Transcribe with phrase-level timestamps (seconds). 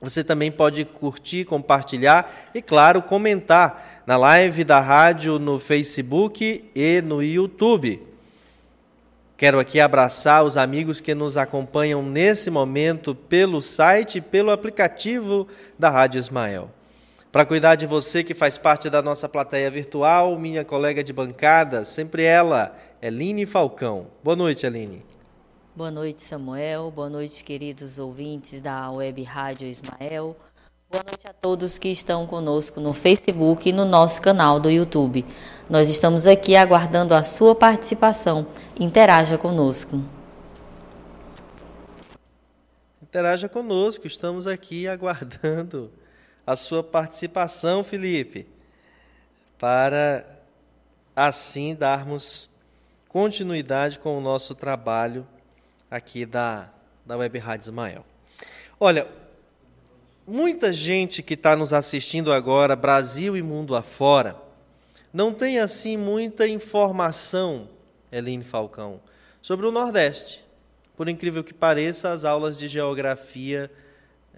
[0.00, 7.02] Você também pode curtir, compartilhar e, claro, comentar na live da rádio no Facebook e
[7.02, 8.02] no YouTube.
[9.36, 15.46] Quero aqui abraçar os amigos que nos acompanham nesse momento pelo site e pelo aplicativo
[15.78, 16.70] da Rádio Ismael.
[17.32, 21.84] Para cuidar de você que faz parte da nossa plateia virtual, minha colega de bancada,
[21.84, 24.08] sempre ela, Eline Falcão.
[24.20, 25.04] Boa noite, Eline.
[25.76, 26.90] Boa noite, Samuel.
[26.90, 30.36] Boa noite, queridos ouvintes da Web Rádio Ismael.
[30.90, 35.24] Boa noite a todos que estão conosco no Facebook e no nosso canal do YouTube.
[35.68, 38.44] Nós estamos aqui aguardando a sua participação.
[38.78, 40.02] Interaja conosco.
[43.00, 45.92] Interaja conosco, estamos aqui aguardando
[46.50, 48.44] a sua participação, Felipe,
[49.56, 50.26] para
[51.14, 52.50] assim darmos
[53.08, 55.24] continuidade com o nosso trabalho
[55.88, 56.68] aqui da,
[57.06, 58.04] da Web Rádio Ismael.
[58.80, 59.06] Olha,
[60.26, 64.34] muita gente que está nos assistindo agora, Brasil e mundo afora,
[65.12, 67.68] não tem assim muita informação,
[68.10, 69.00] Eline Falcão,
[69.40, 70.44] sobre o Nordeste.
[70.96, 73.70] Por incrível que pareça, as aulas de geografia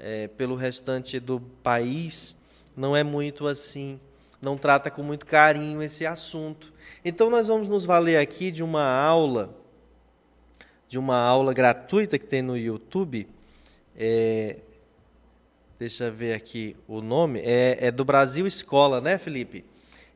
[0.03, 2.37] é, pelo restante do país
[2.77, 4.01] não é muito assim,
[4.41, 6.73] não trata com muito carinho esse assunto.
[7.05, 9.55] Então nós vamos nos valer aqui de uma aula,
[10.89, 13.29] de uma aula gratuita que tem no YouTube.
[13.97, 14.57] É,
[15.79, 19.65] deixa eu ver aqui o nome, é, é do Brasil Escola, né, Felipe?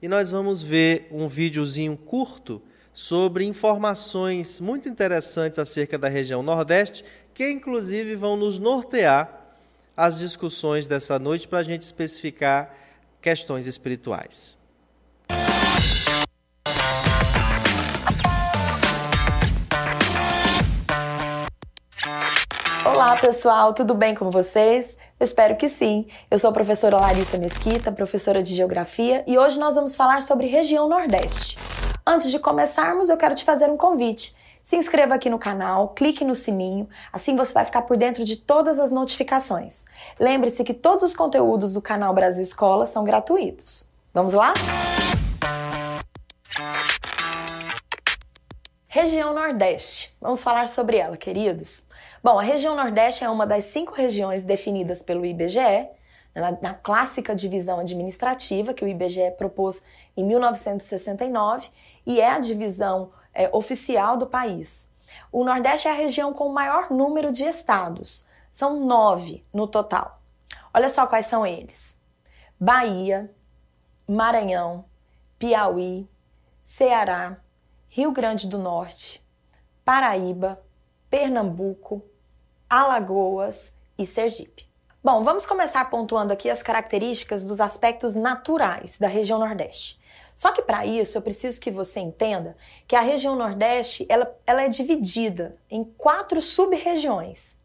[0.03, 2.61] E nós vamos ver um videozinho curto
[2.93, 9.46] sobre informações muito interessantes acerca da região Nordeste, que inclusive vão nos nortear
[9.97, 12.71] as discussões dessa noite para a gente especificar
[13.21, 14.59] questões espirituais.
[22.84, 24.99] Olá, pessoal, tudo bem com vocês?
[25.19, 26.07] Eu espero que sim.
[26.31, 30.47] Eu sou a professora Larissa Mesquita, professora de Geografia, e hoje nós vamos falar sobre
[30.47, 31.59] região Nordeste.
[32.07, 34.37] Antes de começarmos, eu quero te fazer um convite.
[34.66, 38.37] Se inscreva aqui no canal, clique no sininho, assim você vai ficar por dentro de
[38.37, 39.84] todas as notificações.
[40.19, 43.88] Lembre-se que todos os conteúdos do canal Brasil Escola são gratuitos.
[44.12, 44.53] Vamos lá?
[48.88, 50.16] Região Nordeste.
[50.21, 51.84] Vamos falar sobre ela, queridos.
[52.21, 55.86] Bom, a região Nordeste é uma das cinco regiões definidas pelo IBGE,
[56.34, 59.80] na, na, clássica divisão administrativa que o IBGE propôs
[60.16, 61.69] em 1969,
[62.04, 64.91] e é a divisão é, oficial do país.
[65.30, 68.27] O Nordeste é a região com o maior número de estados.
[68.50, 70.21] São nove no total.
[70.72, 71.97] Olha só quais são eles:
[72.59, 73.30] Bahia,
[74.09, 74.86] Maranhão,
[75.38, 76.09] Piauí,
[76.62, 77.36] Ceará,
[77.88, 79.24] Rio Grande do Norte,
[79.84, 80.60] Paraíba,
[81.10, 82.03] Pernambuco,
[82.68, 84.66] Alagoas e Sergipe.
[85.04, 90.00] Bom, vamos começar pontuando aqui as características dos aspectos naturais da região Nordeste.
[90.36, 94.62] Só que para isso eu preciso que você entenda que a região Nordeste ela, ela
[94.62, 97.59] é dividida em quatro sub-regiões.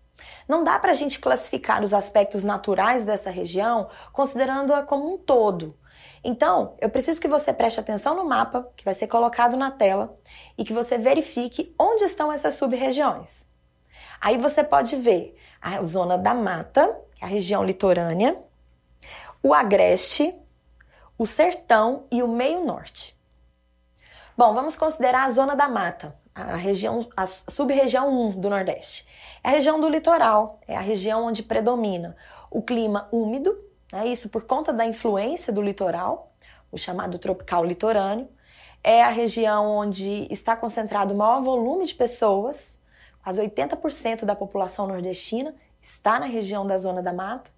[0.48, 5.78] Não dá para a gente classificar os aspectos naturais dessa região considerando-a como um todo.
[6.24, 10.18] Então, eu preciso que você preste atenção no mapa que vai ser colocado na tela
[10.58, 13.46] e que você verifique onde estão essas sub-regiões.
[14.22, 18.42] Aí você pode ver a zona da mata, é a região litorânea,
[19.44, 20.34] o agreste,
[21.22, 23.16] o sertão e o meio norte.
[24.36, 29.06] Bom, vamos considerar a zona da mata, a região, a sub-região 1 do Nordeste.
[29.44, 32.18] É a região do litoral, é a região onde predomina
[32.50, 33.56] o clima úmido,
[33.94, 36.34] né, isso por conta da influência do litoral,
[36.72, 38.28] o chamado tropical litorâneo.
[38.84, 42.80] É a região onde está concentrado o maior volume de pessoas,
[43.22, 47.52] quase 80% da população nordestina está na região da zona da mata.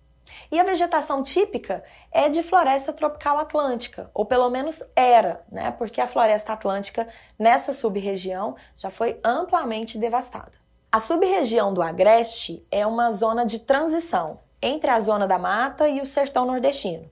[0.52, 5.72] E a vegetação típica é de floresta tropical atlântica, ou pelo menos era, né?
[5.72, 10.52] Porque a floresta atlântica nessa sub-região já foi amplamente devastada.
[10.92, 16.00] A sub-região do Agreste é uma zona de transição entre a zona da mata e
[16.00, 17.10] o sertão nordestino.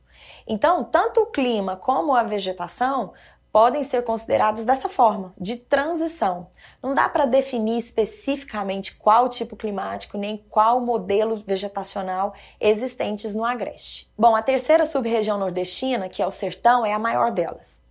[0.48, 3.13] Então, tanto o clima como a vegetação
[3.51, 6.48] podem ser considerados dessa forma, de transição.
[6.81, 14.09] Não dá para definir especificamente qual tipo climático nem qual modelo vegetacional existentes no Agreste.
[14.18, 17.81] Bom, a terceira sub-região nordestina, que é o sertão, é a maior delas.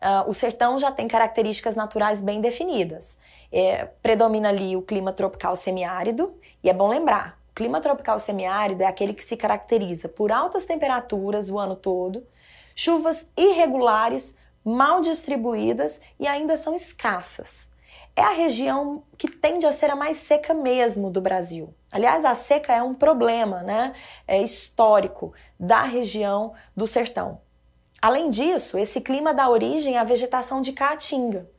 [0.00, 3.18] Uh, o sertão já tem características naturais bem definidas.
[3.52, 8.82] É, predomina ali o clima tropical semiárido, e é bom lembrar, o clima tropical semiárido
[8.82, 12.26] é aquele que se caracteriza por altas temperaturas o ano todo,
[12.74, 14.34] chuvas irregulares
[14.70, 17.68] mal distribuídas e ainda são escassas.
[18.16, 21.74] É a região que tende a ser a mais seca mesmo do Brasil.
[21.92, 23.94] Aliás, a seca é um problema né,
[24.26, 27.40] é histórico da região do sertão.
[28.00, 31.50] Além disso, esse clima dá origem à vegetação de caatinga,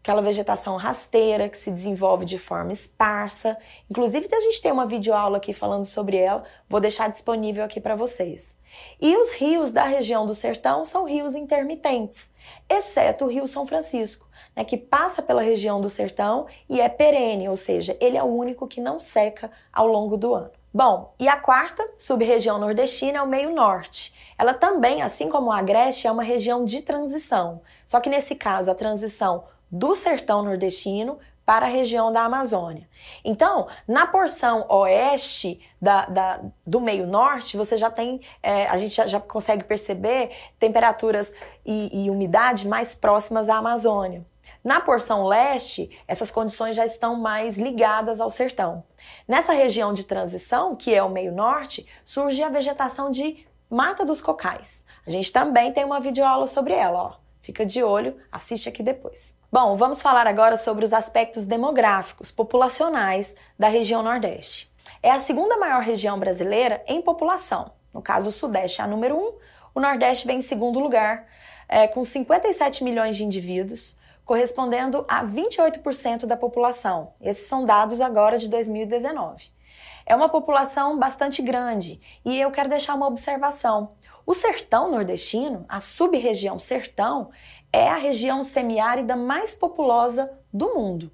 [0.00, 3.56] aquela vegetação rasteira que se desenvolve de forma esparsa.
[3.90, 7.96] Inclusive, a gente tem uma videoaula aqui falando sobre ela, vou deixar disponível aqui para
[7.96, 8.56] vocês.
[9.00, 12.30] E os rios da região do sertão são rios intermitentes,
[12.68, 17.48] exceto o Rio São Francisco, né, que passa pela região do sertão e é perene,
[17.48, 20.50] ou seja, ele é o único que não seca ao longo do ano.
[20.72, 24.12] Bom, e a quarta sub-região nordestina é o meio norte.
[24.36, 27.60] Ela também, assim como o Agreste, é uma região de transição.
[27.86, 32.88] Só que nesse caso, a transição do sertão nordestino para a região da Amazônia.
[33.24, 38.94] Então, na porção oeste da, da, do meio norte, você já tem, é, a gente
[38.94, 44.24] já, já, consegue perceber temperaturas e, e umidade mais próximas à Amazônia.
[44.62, 48.82] Na porção leste, essas condições já estão mais ligadas ao sertão.
[49.28, 54.20] Nessa região de transição, que é o meio norte, surge a vegetação de Mata dos
[54.20, 54.84] Cocais.
[55.06, 57.23] A gente também tem uma videoaula sobre ela, ó.
[57.44, 59.34] Fica de olho, assiste aqui depois.
[59.52, 64.72] Bom, vamos falar agora sobre os aspectos demográficos, populacionais da região Nordeste.
[65.02, 67.72] É a segunda maior região brasileira em população.
[67.92, 69.34] No caso, o Sudeste é a número um,
[69.74, 71.26] o Nordeste vem em segundo lugar,
[71.68, 73.94] é, com 57 milhões de indivíduos,
[74.24, 77.12] correspondendo a 28% da população.
[77.20, 79.52] Esses são dados agora de 2019.
[80.06, 83.92] É uma população bastante grande e eu quero deixar uma observação.
[84.26, 87.30] O sertão nordestino, a sub-região sertão,
[87.72, 91.12] é a região semiárida mais populosa do mundo.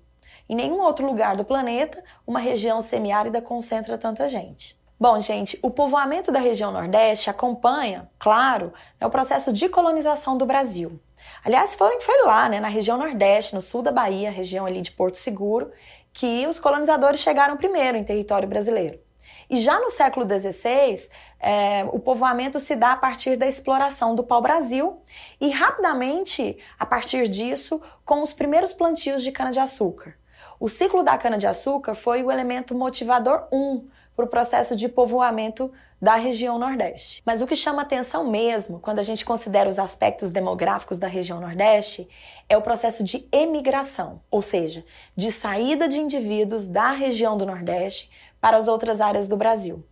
[0.49, 4.79] Em nenhum outro lugar do planeta, uma região semiárida concentra tanta gente.
[4.99, 10.45] Bom, gente, o povoamento da região Nordeste acompanha, claro, né, o processo de colonização do
[10.45, 11.01] Brasil.
[11.43, 15.17] Aliás, foi lá, né, na região Nordeste, no sul da Bahia, região ali de Porto
[15.17, 15.73] Seguro,
[16.13, 19.01] que os colonizadores chegaram primeiro em território brasileiro.
[19.49, 21.09] E já no século XVI,
[21.41, 25.01] é, o povoamento se dá a partir da exploração do pau-brasil
[25.41, 30.15] e rapidamente, a partir disso, com os primeiros plantios de cana-de-açúcar.
[30.59, 35.73] O ciclo da cana-de-açúcar foi o elemento motivador 1 um para o processo de povoamento
[36.01, 37.23] da região Nordeste.
[37.25, 41.41] Mas o que chama atenção mesmo, quando a gente considera os aspectos demográficos da região
[41.41, 42.07] Nordeste,
[42.47, 44.85] é o processo de emigração, ou seja,
[45.17, 49.83] de saída de indivíduos da região do Nordeste para as outras áreas do Brasil.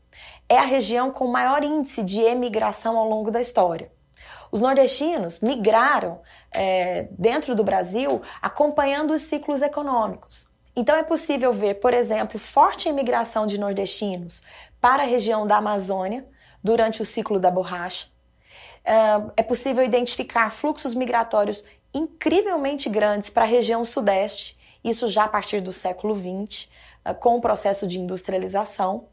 [0.48, 3.92] É a região com maior índice de emigração ao longo da história.
[4.50, 10.48] Os nordestinos migraram é, dentro do Brasil acompanhando os ciclos econômicos.
[10.74, 14.42] Então é possível ver, por exemplo, forte imigração de nordestinos
[14.80, 16.26] para a região da Amazônia
[16.62, 18.06] durante o ciclo da borracha.
[18.84, 18.94] É,
[19.38, 21.62] é possível identificar fluxos migratórios
[21.92, 26.68] incrivelmente grandes para a região sudeste, isso já a partir do século XX,
[27.04, 29.08] ah, com o processo de industrialização.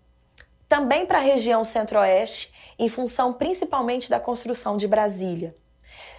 [0.67, 5.55] Também para a região centro-oeste, em função principalmente da construção de Brasília.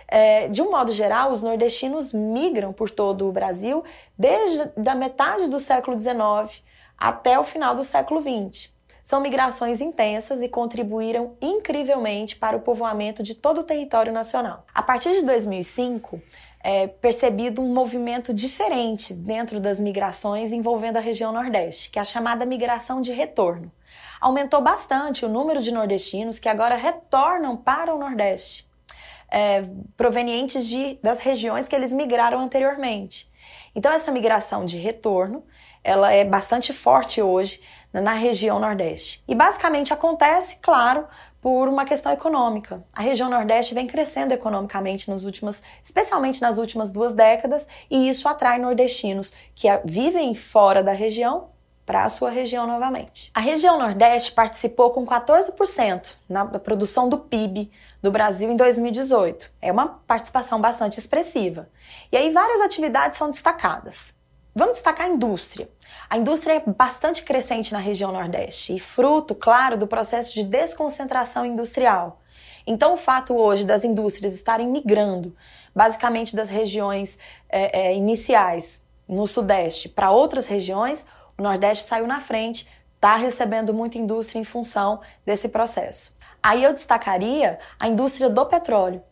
[0.09, 3.83] É, de um modo geral, os nordestinos migram por todo o Brasil
[4.17, 6.63] desde a metade do século XIX
[6.97, 8.71] até o final do século XX.
[9.03, 14.65] São migrações intensas e contribuíram incrivelmente para o povoamento de todo o território nacional.
[14.75, 16.21] A partir de 2005,
[16.61, 22.05] é, percebido um movimento diferente dentro das migrações envolvendo a região Nordeste, que é a
[22.05, 23.71] chamada migração de retorno.
[24.21, 28.69] Aumentou bastante o número de nordestinos que agora retornam para o Nordeste,
[29.31, 29.63] é,
[29.97, 33.31] provenientes de, das regiões que eles migraram anteriormente.
[33.75, 35.45] Então, essa migração de retorno
[35.87, 37.61] ela é bastante forte hoje
[37.93, 39.23] na região Nordeste.
[39.29, 41.07] E basicamente acontece, claro,
[41.41, 42.85] por uma questão econômica.
[42.93, 48.29] A região Nordeste vem crescendo economicamente nos últimos, especialmente nas últimas duas décadas, e isso
[48.29, 51.51] atrai nordestinos que vivem fora da região
[51.87, 53.31] para a sua região novamente.
[53.33, 57.71] A região Nordeste participou com 14% na produção do PIB
[58.03, 59.53] do Brasil em 2018.
[59.63, 61.71] É uma participação bastante expressiva.
[62.11, 64.13] E aí várias atividades são destacadas.
[64.53, 65.69] Vamos destacar a indústria.
[66.11, 71.47] A indústria é bastante crescente na região Nordeste e fruto, claro, do processo de desconcentração
[71.47, 72.21] industrial.
[72.67, 75.37] Então, o fato hoje das indústrias estarem migrando,
[75.75, 77.17] basicamente das regiões
[77.49, 81.07] é, é, iniciais no Sudeste para outras regiões,
[81.39, 86.17] o Nordeste saiu na frente, está recebendo muita indústria em função desse processo.
[86.43, 89.03] Aí eu destacaria a indústria do petróleo.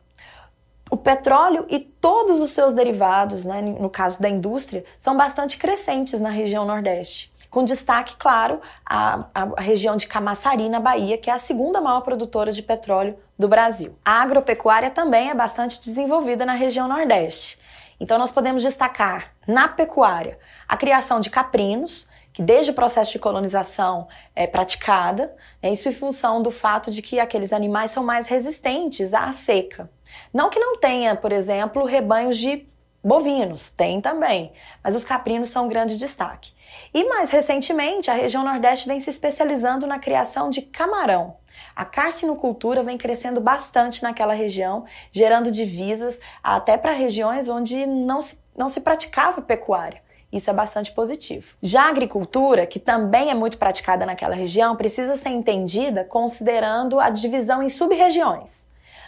[0.91, 6.21] O petróleo e todos os seus derivados, né, no caso da indústria, são bastante crescentes
[6.21, 7.33] na região Nordeste.
[7.51, 12.01] Com destaque, claro, a, a, região de Camaçari, na Bahia, que é a segunda maior
[12.01, 13.97] produtora de petróleo do Brasil.
[14.05, 17.59] A agropecuária também é bastante desenvolvida na região Nordeste.
[17.99, 20.39] Então, nós podemos destacar na pecuária
[20.69, 25.95] a criação de caprinos, que desde o processo de colonização é praticada, é isso em
[25.95, 29.89] função do fato de que aqueles animais são mais resistentes à seca.
[30.33, 32.67] Não que não tenha, por exemplo, rebanhos de
[33.03, 36.53] bovinos, tem também, mas os caprinos são um grande destaque.
[36.93, 41.37] E mais recentemente, a região Nordeste vem se especializando na criação de camarão.
[41.77, 48.41] A carcinocultura vem crescendo bastante naquela região, gerando divisas até para regiões onde não se,
[48.57, 50.03] não se praticava pecuária.
[50.35, 51.55] Isso é bastante positivo.
[51.63, 57.09] Já a agricultura, que também é muito praticada naquela região, precisa ser entendida considerando a
[57.09, 58.67] divisão em sub-regiões.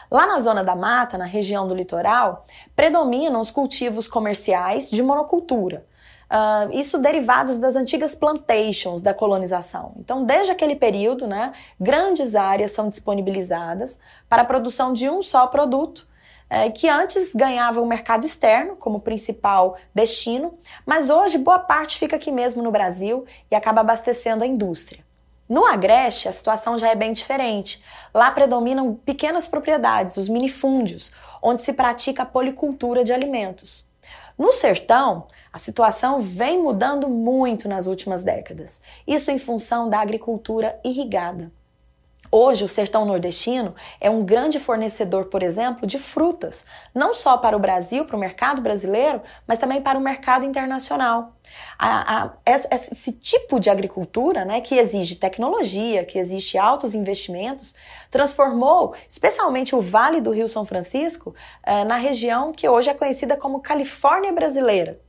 [0.09, 5.85] Lá na zona da mata, na região do litoral, predominam os cultivos comerciais de monocultura.
[6.30, 9.95] Uh, isso derivados das antigas plantations da colonização.
[9.99, 15.49] Então, desde aquele período, né, grandes áreas são disponibilizadas para a produção de um só
[15.49, 16.06] produto,
[16.48, 22.16] é, que antes ganhava o mercado externo como principal destino, mas hoje boa parte fica
[22.16, 25.04] aqui mesmo no Brasil e acaba abastecendo a indústria.
[25.48, 27.82] No Agreste, a situação já é bem diferente.
[28.12, 33.86] Lá predominam pequenas propriedades, os minifúndios, onde se pratica a policultura de alimentos.
[34.36, 40.78] No sertão, a situação vem mudando muito nas últimas décadas, isso em função da agricultura
[40.84, 41.50] irrigada.
[42.30, 47.56] Hoje, o sertão nordestino é um grande fornecedor, por exemplo, de frutas, não só para
[47.56, 51.37] o Brasil, para o mercado brasileiro, mas também para o mercado internacional.
[51.78, 57.75] A, a, esse tipo de agricultura, né, que exige tecnologia, que exige altos investimentos,
[58.11, 63.37] transformou especialmente o Vale do Rio São Francisco eh, na região que hoje é conhecida
[63.37, 65.00] como Califórnia brasileira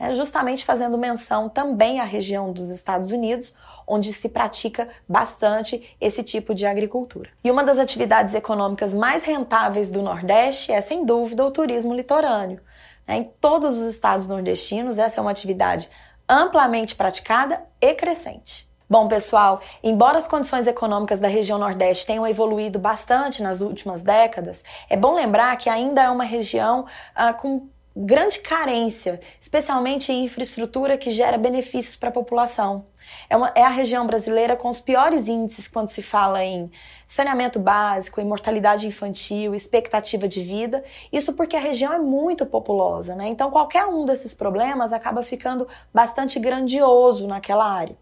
[0.00, 3.54] né, justamente fazendo menção também à região dos Estados Unidos,
[3.86, 7.28] onde se pratica bastante esse tipo de agricultura.
[7.44, 12.60] E uma das atividades econômicas mais rentáveis do Nordeste é, sem dúvida, o turismo litorâneo.
[13.06, 15.90] Né, em todos os estados nordestinos, essa é uma atividade
[16.26, 18.70] amplamente praticada e crescente.
[18.88, 24.64] Bom, pessoal, embora as condições econômicas da região Nordeste tenham evoluído bastante nas últimas décadas,
[24.88, 30.96] é bom lembrar que ainda é uma região ah, com grande carência, especialmente em infraestrutura
[30.96, 32.86] que gera benefícios para a população.
[33.28, 36.70] É, uma, é, a região brasileira com os piores índices quando se fala em
[37.06, 40.84] saneamento básico, em mortalidade infantil, expectativa de vida.
[41.12, 43.28] Isso porque a região é muito populosa, né?
[43.28, 47.96] Então qualquer um desses problemas acaba ficando bastante grandioso naquela área.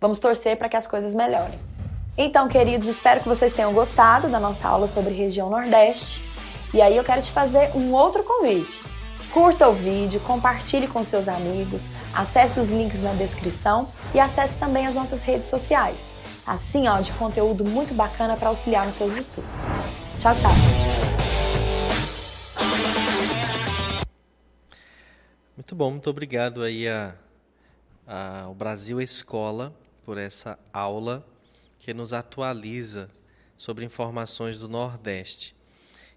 [0.00, 1.58] Vamos torcer para que as coisas melhorem.
[2.18, 6.24] Então, queridos, espero que vocês tenham gostado da nossa aula sobre região Nordeste.
[6.72, 8.95] E aí eu quero te fazer um outro convite.
[9.36, 14.86] Curta o vídeo, compartilhe com seus amigos, acesse os links na descrição e acesse também
[14.86, 16.14] as nossas redes sociais.
[16.46, 19.58] Assim, ó, de conteúdo muito bacana para auxiliar nos seus estudos.
[20.18, 20.50] Tchau, tchau.
[25.54, 27.14] Muito bom, muito obrigado aí a,
[28.06, 29.70] a, ao Brasil Escola
[30.02, 31.22] por essa aula
[31.78, 33.10] que nos atualiza
[33.54, 35.55] sobre informações do Nordeste.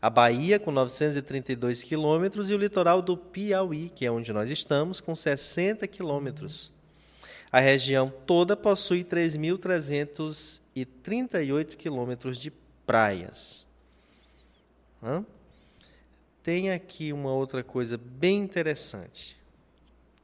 [0.00, 5.00] A Bahia, com 932 quilômetros, e o litoral do Piauí, que é onde nós estamos,
[5.00, 6.70] com 60 quilômetros.
[7.50, 12.52] A região toda possui 3.338 quilômetros de
[12.86, 13.66] praias.
[15.02, 15.24] Hã?
[16.42, 19.34] Tem aqui uma outra coisa bem interessante.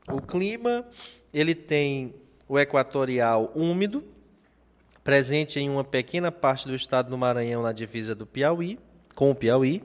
[0.06, 0.86] O clima,
[1.32, 2.14] ele tem
[2.52, 4.04] o equatorial úmido,
[5.02, 8.78] presente em uma pequena parte do estado do Maranhão na divisa do Piauí,
[9.14, 9.82] com o Piauí.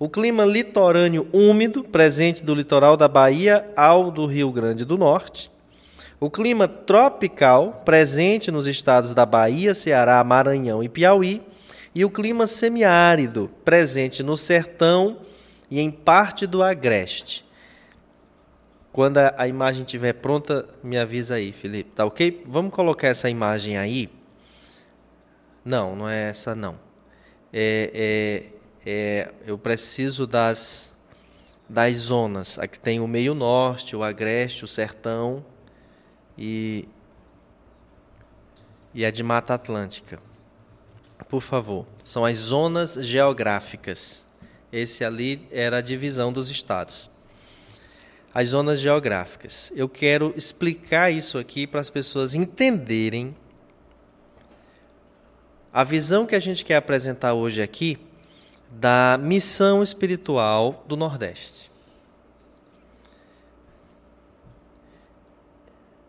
[0.00, 5.48] O clima litorâneo úmido, presente do litoral da Bahia ao do Rio Grande do Norte.
[6.18, 11.40] O clima tropical, presente nos estados da Bahia, Ceará, Maranhão e Piauí.
[11.94, 15.18] E o clima semiárido, presente no sertão
[15.70, 17.44] e em parte do agreste.
[18.92, 21.90] Quando a, a imagem estiver pronta, me avisa aí, Felipe.
[21.92, 22.42] Tá ok?
[22.44, 24.10] Vamos colocar essa imagem aí.
[25.64, 26.78] Não, não é essa não.
[27.50, 28.52] É,
[28.84, 30.92] é, é, eu preciso das,
[31.66, 32.58] das zonas.
[32.58, 35.42] Aqui tem o meio norte, o agreste, o sertão
[36.36, 36.86] e,
[38.92, 40.18] e a de Mata Atlântica.
[41.30, 44.22] Por favor, são as zonas geográficas.
[44.70, 47.11] Esse ali era a divisão dos estados
[48.34, 49.72] as zonas geográficas.
[49.74, 53.36] Eu quero explicar isso aqui para as pessoas entenderem
[55.72, 57.98] a visão que a gente quer apresentar hoje aqui
[58.70, 61.70] da missão espiritual do Nordeste.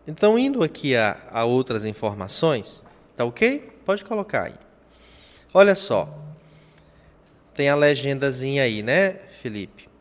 [0.06, 2.82] Então, indo aqui a, a outras informações,
[3.14, 3.72] tá ok?
[3.84, 4.54] Pode colocar aí.
[5.52, 6.14] Olha só,
[7.54, 9.93] tem a legendazinha aí, né, Felipe?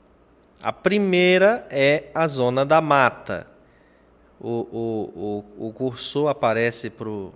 [0.63, 3.45] A primeira é a zona da mata.
[4.39, 7.33] O, o, o, o cursor aparece para o.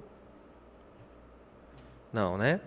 [2.13, 2.61] Não, né?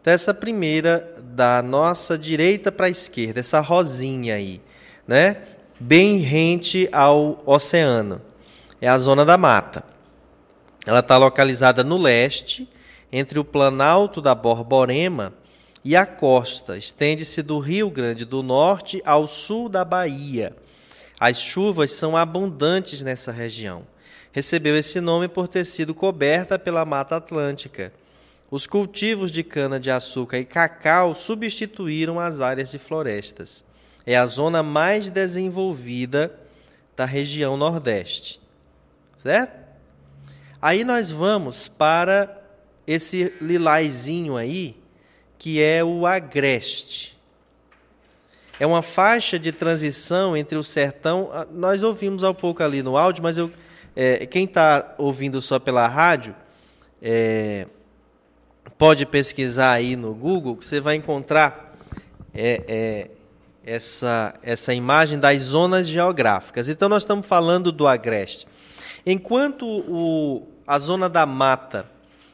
[0.00, 4.62] Então, essa primeira, da nossa direita para a esquerda, essa rosinha aí,
[5.06, 5.42] né?
[5.78, 8.22] Bem rente ao oceano.
[8.80, 9.84] É a zona da mata.
[10.86, 12.66] Ela está localizada no leste,
[13.12, 15.34] entre o Planalto da Borborema
[15.86, 20.52] e a costa estende-se do Rio Grande do Norte ao sul da Bahia.
[21.16, 23.86] As chuvas são abundantes nessa região.
[24.32, 27.92] Recebeu esse nome por ter sido coberta pela Mata Atlântica.
[28.50, 33.64] Os cultivos de cana-de-açúcar e cacau substituíram as áreas de florestas.
[34.04, 36.36] É a zona mais desenvolvida
[36.96, 38.40] da região Nordeste.
[39.22, 39.56] Certo?
[40.60, 42.42] Aí nós vamos para
[42.88, 44.74] esse lilazinho aí,
[45.38, 47.16] que é o agreste.
[48.58, 51.28] É uma faixa de transição entre o sertão.
[51.32, 53.50] Ah, nós ouvimos há pouco ali no áudio, mas eu,
[53.94, 56.34] é, quem está ouvindo só pela rádio
[57.02, 57.66] é,
[58.78, 61.76] pode pesquisar aí no Google, que você vai encontrar
[62.34, 63.10] é, é,
[63.64, 66.68] essa, essa imagem das zonas geográficas.
[66.68, 68.46] Então, nós estamos falando do agreste.
[69.04, 71.86] Enquanto o, a zona da mata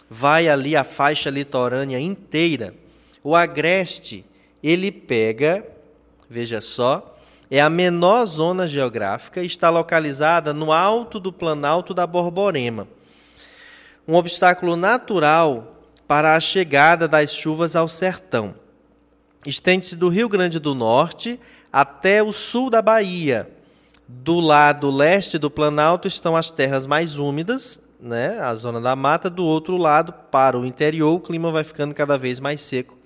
[0.08, 2.74] vai ali a faixa litorânea inteira,
[3.22, 4.24] o agreste,
[4.62, 5.64] ele pega,
[6.28, 7.16] veja só,
[7.50, 12.88] é a menor zona geográfica e está localizada no alto do Planalto da Borborema.
[14.08, 15.76] Um obstáculo natural
[16.08, 18.54] para a chegada das chuvas ao sertão.
[19.46, 21.38] Estende-se do Rio Grande do Norte
[21.72, 23.48] até o sul da Bahia.
[24.08, 29.30] Do lado leste do Planalto estão as terras mais úmidas, né, a zona da mata.
[29.30, 33.01] Do outro lado, para o interior, o clima vai ficando cada vez mais seco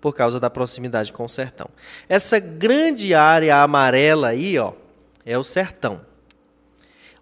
[0.00, 1.68] por causa da proximidade com o sertão.
[2.08, 4.72] Essa grande área amarela aí, ó,
[5.24, 6.00] é o sertão.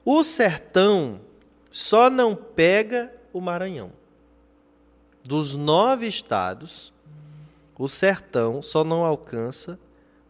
[0.05, 1.21] O sertão
[1.71, 3.91] só não pega o Maranhão.
[5.27, 6.93] Dos nove estados,
[7.79, 9.79] o sertão só não alcança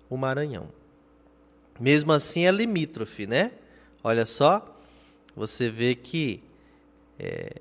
[0.09, 0.69] o Maranhão.
[1.79, 3.53] Mesmo assim é limítrofe, né?
[4.03, 4.75] Olha só,
[5.35, 6.43] você vê que
[7.19, 7.61] é,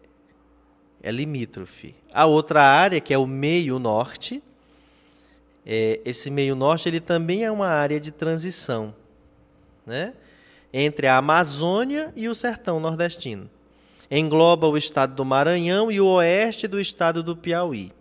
[1.03, 1.95] é limítrofe.
[2.13, 4.41] A outra área, que é o meio norte,
[5.65, 8.93] é, esse meio norte ele também é uma área de transição,
[9.85, 10.13] né?
[10.71, 13.49] entre a Amazônia e o sertão nordestino.
[14.11, 17.91] Engloba o estado do Maranhão e o oeste do estado do Piauí.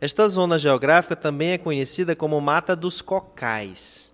[0.00, 4.12] Esta zona geográfica também é conhecida como Mata dos Cocais.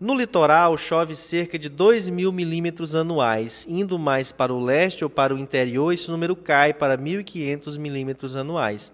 [0.00, 3.66] No litoral, chove cerca de 2 mil milímetros anuais.
[3.68, 8.36] Indo mais para o leste ou para o interior, esse número cai para 1.500 milímetros
[8.36, 8.92] anuais.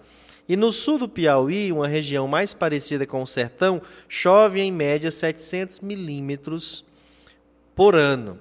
[0.50, 5.08] E no sul do Piauí, uma região mais parecida com o sertão, chove em média
[5.08, 6.84] 700 milímetros
[7.72, 8.36] por ano.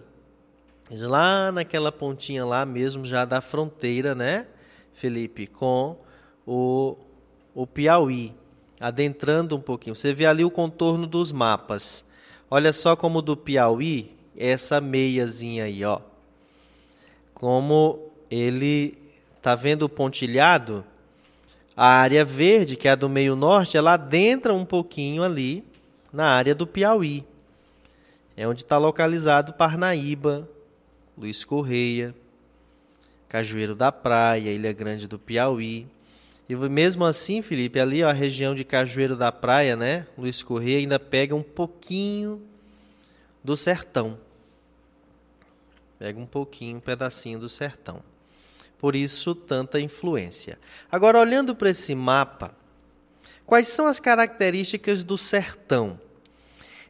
[0.89, 4.48] Lá naquela pontinha lá mesmo, já da fronteira, né,
[4.91, 5.98] Felipe, com
[6.48, 6.98] o,
[7.54, 8.34] o Piauí,
[8.80, 9.95] adentrando um pouquinho.
[9.95, 12.04] Você vê ali o contorno dos mapas.
[12.50, 16.02] Olha só como do Piauí, essa meiazinha aí, ó.
[17.36, 18.98] Como ele
[19.43, 20.84] tá vendo o pontilhado?
[21.82, 25.63] A área verde, que é a do meio norte, ela adentra um pouquinho ali
[26.12, 27.26] na área do Piauí.
[28.36, 30.46] É onde está localizado Parnaíba,
[31.18, 32.13] Luiz Correia,
[33.30, 35.88] Cajueiro da Praia, Ilha Grande do Piauí.
[36.50, 40.06] E mesmo assim, Felipe, ali ó, a região de Cajueiro da Praia, né?
[40.18, 42.42] Luiz Correia ainda pega um pouquinho
[43.42, 44.20] do sertão.
[45.98, 48.04] Pega um pouquinho, um pedacinho do sertão.
[48.80, 50.58] Por isso, tanta influência.
[50.92, 52.52] Agora, olhando para esse mapa,
[53.46, 56.00] quais são as características do sertão?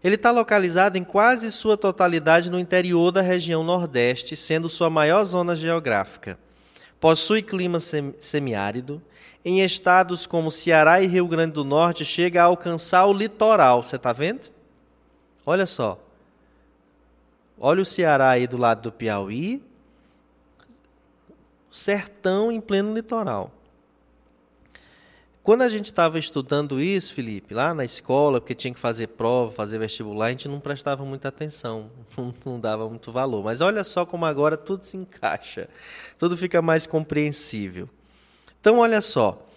[0.04, 5.26] Ele está localizado em quase sua totalidade no interior da região Nordeste, sendo sua maior
[5.26, 6.40] zona geográfica.
[7.00, 9.02] Possui clima semiárido,
[9.44, 13.84] em estados como Ceará e Rio Grande do Norte, chega a alcançar o litoral.
[13.84, 14.50] Você está vendo?
[15.46, 15.98] Olha só.
[17.58, 19.62] Olha o Ceará aí do lado do Piauí.
[21.72, 23.52] Sertão em pleno litoral.
[25.42, 29.52] Quando a gente estava estudando isso, Felipe, lá na escola, porque tinha que fazer prova,
[29.52, 31.90] fazer vestibular, a gente não prestava muita atenção,
[32.46, 33.44] não dava muito valor.
[33.44, 35.68] Mas olha só como agora tudo se encaixa,
[36.20, 37.90] tudo fica mais compreensível.
[38.60, 39.48] Então, olha só,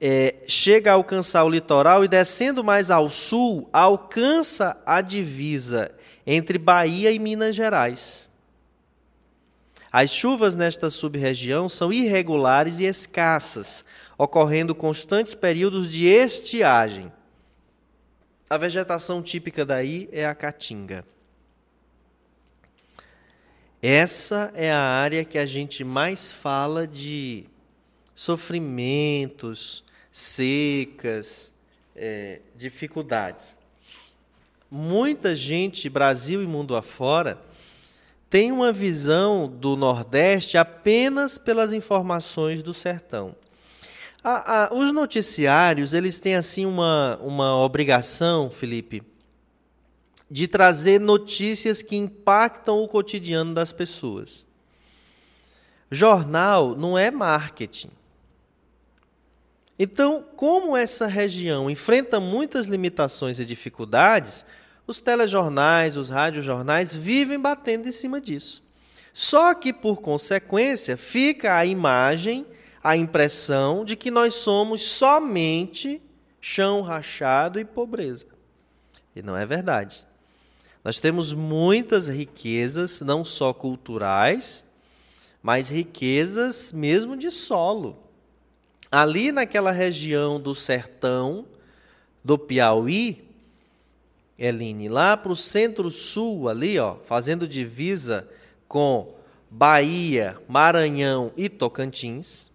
[0.00, 5.92] é, chega a alcançar o litoral e descendo mais ao sul, alcança a divisa
[6.26, 8.27] entre Bahia e Minas Gerais.
[9.90, 13.84] As chuvas nesta sub-região são irregulares e escassas,
[14.18, 17.10] ocorrendo constantes períodos de estiagem.
[18.50, 21.04] A vegetação típica daí é a caatinga.
[23.80, 27.44] Essa é a área que a gente mais fala de
[28.14, 31.52] sofrimentos, secas,
[31.94, 33.56] é, dificuldades.
[34.70, 37.40] Muita gente, Brasil e mundo afora,
[38.30, 43.34] tem uma visão do Nordeste apenas pelas informações do sertão.
[44.22, 49.02] A, a, os noticiários eles têm assim uma, uma obrigação, Felipe,
[50.30, 54.46] de trazer notícias que impactam o cotidiano das pessoas.
[55.90, 57.90] Jornal não é marketing.
[59.78, 64.44] Então, como essa região enfrenta muitas limitações e dificuldades,
[64.88, 68.64] os telejornais, os radiojornais vivem batendo em cima disso.
[69.12, 72.44] Só que, por consequência, fica a imagem,
[72.82, 76.02] a impressão de que nós somos somente
[76.40, 78.26] chão rachado e pobreza.
[79.14, 80.04] E não é verdade.
[80.82, 84.64] Nós temos muitas riquezas, não só culturais,
[85.40, 88.08] mas riquezas mesmo de solo
[88.90, 91.46] ali naquela região do sertão
[92.24, 93.27] do Piauí,
[94.38, 98.28] Eline, lá para o centro-sul, ali, ó, fazendo divisa
[98.68, 99.14] com
[99.50, 102.50] Bahia, Maranhão e Tocantins,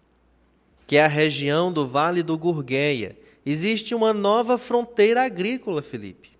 [0.88, 6.32] que é a região do Vale do Gurgueia, existe uma nova fronteira agrícola, Felipe.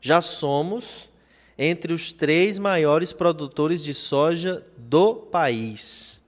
[0.00, 1.08] Já somos
[1.56, 6.20] entre os três maiores produtores de soja do país.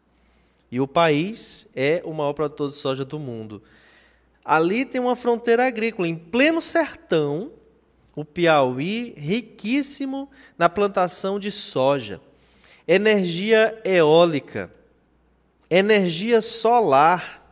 [0.71, 3.63] E o país é o maior produtor de soja do mundo.
[4.45, 7.51] Ali tem uma fronteira agrícola, em pleno sertão,
[8.17, 12.19] o Piauí, riquíssimo na plantação de soja,
[12.89, 14.73] energia eólica,
[15.69, 17.43] energia solar.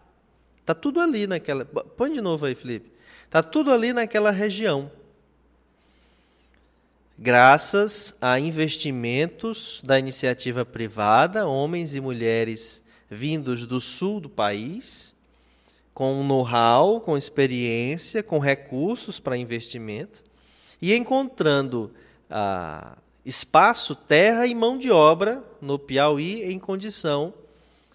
[0.60, 1.66] Está tudo ali naquela.
[1.66, 2.90] Põe de novo aí, Felipe.
[3.26, 4.90] Está tudo ali naquela região.
[7.18, 15.14] Graças a investimentos da iniciativa privada, homens e mulheres vindos do sul do país,
[15.92, 20.24] com know-how, com experiência, com recursos para investimento,
[20.84, 21.90] e encontrando
[22.28, 27.32] ah, espaço, terra e mão de obra no Piauí em condição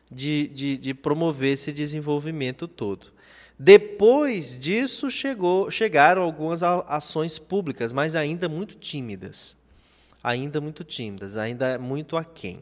[0.10, 3.12] de, de, de promover esse desenvolvimento todo.
[3.60, 9.56] Depois disso, chegou, chegaram algumas ações públicas, mas ainda muito tímidas.
[10.24, 12.60] Ainda muito tímidas, ainda muito aquém.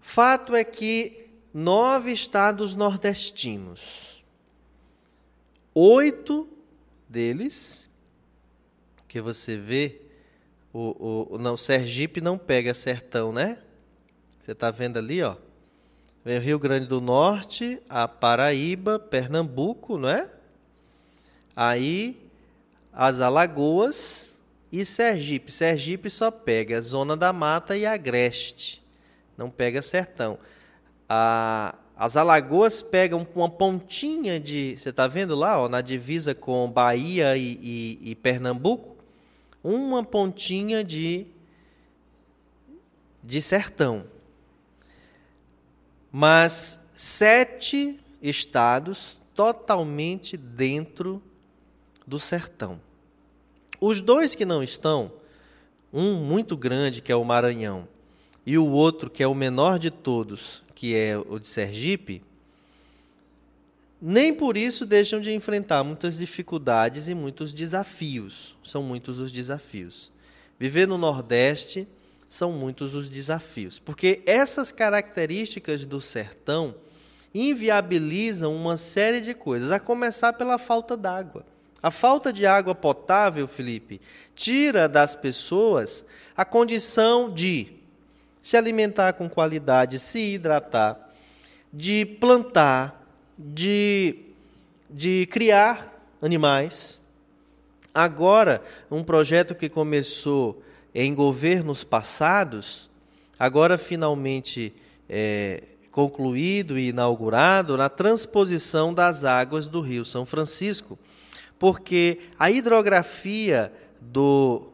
[0.00, 4.22] Fato é que nove estados nordestinos.
[5.74, 6.48] Oito
[7.08, 7.87] deles,
[9.08, 10.02] que você vê
[10.72, 13.58] o, o não, Sergipe não pega sertão, né?
[14.40, 15.34] Você está vendo ali, ó.
[16.24, 20.28] Vem o Rio Grande do Norte, a Paraíba, Pernambuco, não é?
[21.56, 22.20] Aí
[22.92, 24.32] as Alagoas
[24.70, 25.50] e Sergipe.
[25.50, 28.84] Sergipe só pega Zona da Mata e Agreste.
[29.36, 30.38] Não pega sertão.
[31.08, 34.76] A, as Alagoas pegam uma pontinha de.
[34.78, 38.97] Você está vendo lá, ó, na divisa com Bahia e, e, e Pernambuco?
[39.62, 41.26] Uma pontinha de,
[43.22, 44.06] de sertão.
[46.10, 51.22] Mas sete estados totalmente dentro
[52.06, 52.80] do sertão.
[53.80, 55.12] Os dois que não estão,
[55.92, 57.86] um muito grande, que é o Maranhão,
[58.44, 62.22] e o outro, que é o menor de todos, que é o de Sergipe,
[64.00, 68.56] nem por isso deixam de enfrentar muitas dificuldades e muitos desafios.
[68.62, 70.12] São muitos os desafios.
[70.58, 71.86] Viver no Nordeste
[72.28, 76.74] são muitos os desafios, porque essas características do sertão
[77.34, 81.44] inviabilizam uma série de coisas, a começar pela falta d'água.
[81.82, 84.00] A falta de água potável, Felipe,
[84.34, 86.04] tira das pessoas
[86.36, 87.72] a condição de
[88.42, 91.12] se alimentar com qualidade, se hidratar,
[91.72, 92.97] de plantar,
[93.38, 94.16] de,
[94.90, 97.00] de criar animais.
[97.94, 100.62] Agora, um projeto que começou
[100.94, 102.90] em governos passados,
[103.38, 104.74] agora finalmente
[105.08, 110.98] é, concluído e inaugurado na transposição das águas do Rio São Francisco
[111.58, 114.68] porque a hidrografia do,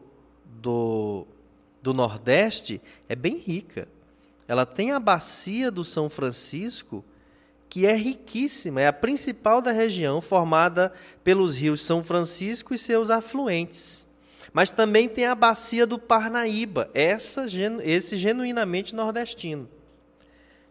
[0.61, 1.25] do,
[1.81, 3.87] do Nordeste é bem rica.
[4.47, 7.03] Ela tem a bacia do São Francisco,
[7.75, 10.93] que é riquíssima, é a principal da região, formada
[11.25, 14.07] pelos rios São Francisco e seus afluentes.
[14.53, 17.47] Mas também tem a bacia do Parnaíba, essa,
[17.83, 19.67] esse genuinamente nordestino,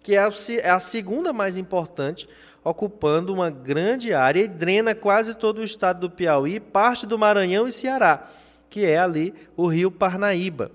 [0.02, 2.26] que é a segunda mais importante,
[2.64, 7.68] ocupando uma grande área e drena quase todo o estado do Piauí, parte do Maranhão
[7.68, 8.30] e Ceará,
[8.70, 10.72] que é ali o rio Parnaíba.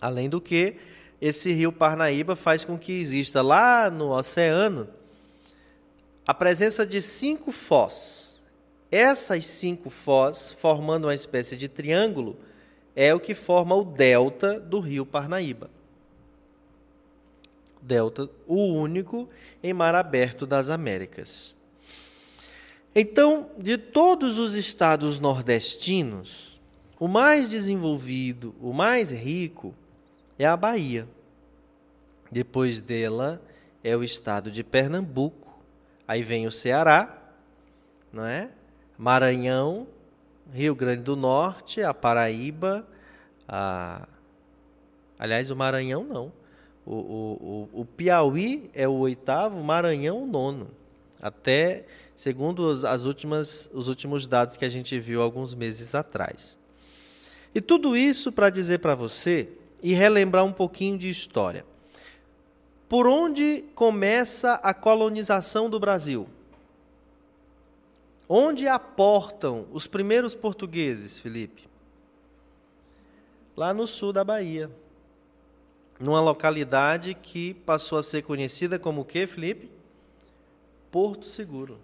[0.00, 0.74] Além do que,
[1.20, 4.88] esse rio Parnaíba faz com que exista lá no oceano
[6.26, 8.40] a presença de cinco fós.
[8.90, 12.36] Essas cinco fós, formando uma espécie de triângulo,
[12.94, 15.70] é o que forma o delta do rio Parnaíba
[17.86, 19.28] delta, o único
[19.62, 21.54] em mar aberto das Américas.
[22.94, 26.60] Então, de todos os estados nordestinos,
[26.98, 29.74] o mais desenvolvido, o mais rico
[30.38, 31.08] é a Bahia.
[32.30, 33.40] Depois dela
[33.82, 35.58] é o estado de Pernambuco.
[36.06, 37.16] Aí vem o Ceará,
[38.12, 38.50] não é?
[38.98, 39.86] Maranhão,
[40.52, 42.86] Rio Grande do Norte, a Paraíba,
[43.48, 44.08] a
[45.18, 46.32] Aliás, o Maranhão não.
[46.84, 50.70] O, o, o, Piauí é o oitavo, Maranhão o nono.
[51.20, 56.58] Até segundo as últimas, os últimos dados que a gente viu alguns meses atrás.
[57.54, 59.48] E tudo isso para dizer para você
[59.86, 61.64] e relembrar um pouquinho de história.
[62.88, 66.28] Por onde começa a colonização do Brasil?
[68.28, 71.68] Onde aportam os primeiros portugueses, Felipe?
[73.56, 74.68] Lá no sul da Bahia
[76.00, 79.70] numa localidade que passou a ser conhecida como o que, Felipe?
[80.90, 81.78] Porto Seguro.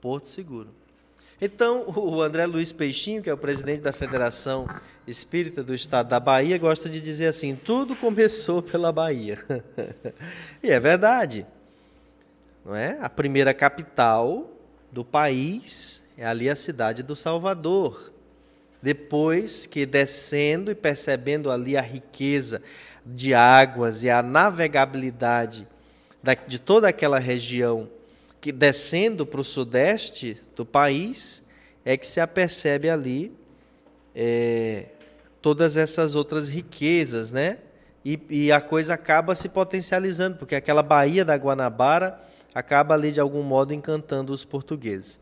[0.00, 0.70] Porto Seguro.
[1.40, 4.68] Então, o André Luiz Peixinho, que é o presidente da Federação
[5.06, 9.38] Espírita do Estado da Bahia, gosta de dizer assim: tudo começou pela Bahia.
[10.60, 11.46] e é verdade.
[12.64, 12.98] Não é?
[13.00, 14.50] A primeira capital
[14.90, 18.12] do país é ali a cidade do Salvador.
[18.82, 22.60] Depois que descendo e percebendo ali a riqueza
[23.06, 25.66] de águas e a navegabilidade
[26.46, 27.88] de toda aquela região,
[28.48, 31.42] que descendo para o sudeste do país,
[31.84, 33.30] é que se apercebe ali
[34.14, 34.86] é,
[35.42, 37.58] todas essas outras riquezas, né?
[38.02, 42.18] E, e, a coisa acaba se potencializando, porque aquela Baía da Guanabara
[42.54, 45.20] acaba ali de algum modo encantando os portugueses.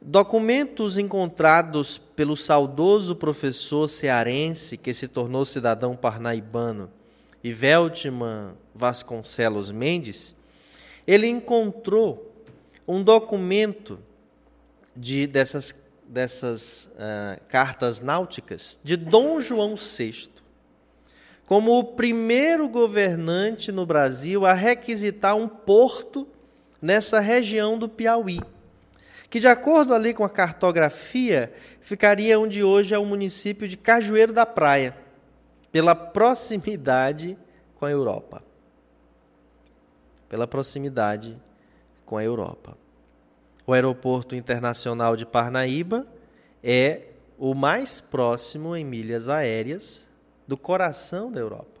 [0.00, 6.90] Documentos encontrados pelo saudoso professor cearense que se tornou cidadão parnaibano,
[7.44, 10.34] Iveltman Vasconcelos Mendes,
[11.06, 12.31] ele encontrou
[12.86, 13.98] um documento
[14.96, 15.74] de, dessas,
[16.06, 20.28] dessas uh, cartas náuticas de Dom João VI,
[21.46, 26.26] como o primeiro governante no Brasil a requisitar um porto
[26.80, 28.40] nessa região do Piauí
[29.32, 34.30] que, de acordo ali com a cartografia, ficaria onde hoje é o município de Cajueiro
[34.30, 34.94] da Praia,
[35.72, 37.38] pela proximidade
[37.76, 38.42] com a Europa.
[40.28, 41.40] Pela proximidade
[42.12, 42.76] com a Europa.
[43.66, 46.06] O Aeroporto Internacional de Parnaíba
[46.62, 47.04] é
[47.38, 50.06] o mais próximo em milhas aéreas
[50.46, 51.80] do coração da Europa.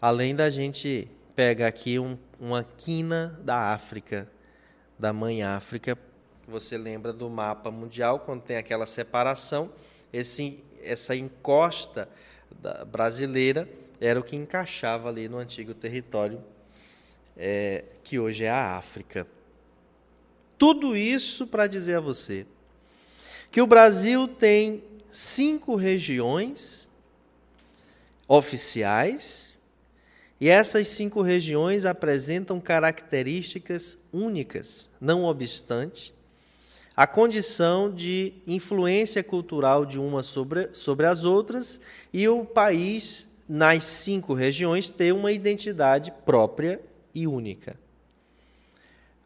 [0.00, 4.28] Além da gente pega aqui um, uma quina da África,
[4.96, 5.98] da mãe África,
[6.46, 9.72] você lembra do mapa mundial quando tem aquela separação,
[10.12, 12.08] esse, essa encosta
[12.86, 13.68] brasileira
[14.00, 16.42] era o que encaixava ali no antigo território
[17.36, 19.26] é, que hoje é a África.
[20.56, 22.46] Tudo isso para dizer a você
[23.50, 26.88] que o Brasil tem cinco regiões
[28.26, 29.58] oficiais
[30.40, 36.14] e essas cinco regiões apresentam características únicas, não obstante
[36.98, 41.80] a condição de influência cultural de uma sobre, sobre as outras
[42.12, 46.80] e o país, nas cinco regiões, ter uma identidade própria
[47.14, 47.78] e única.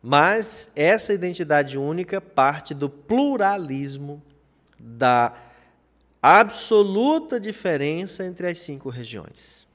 [0.03, 4.23] Mas essa identidade única parte do pluralismo,
[4.79, 5.37] da
[6.21, 9.69] absoluta diferença entre as cinco regiões.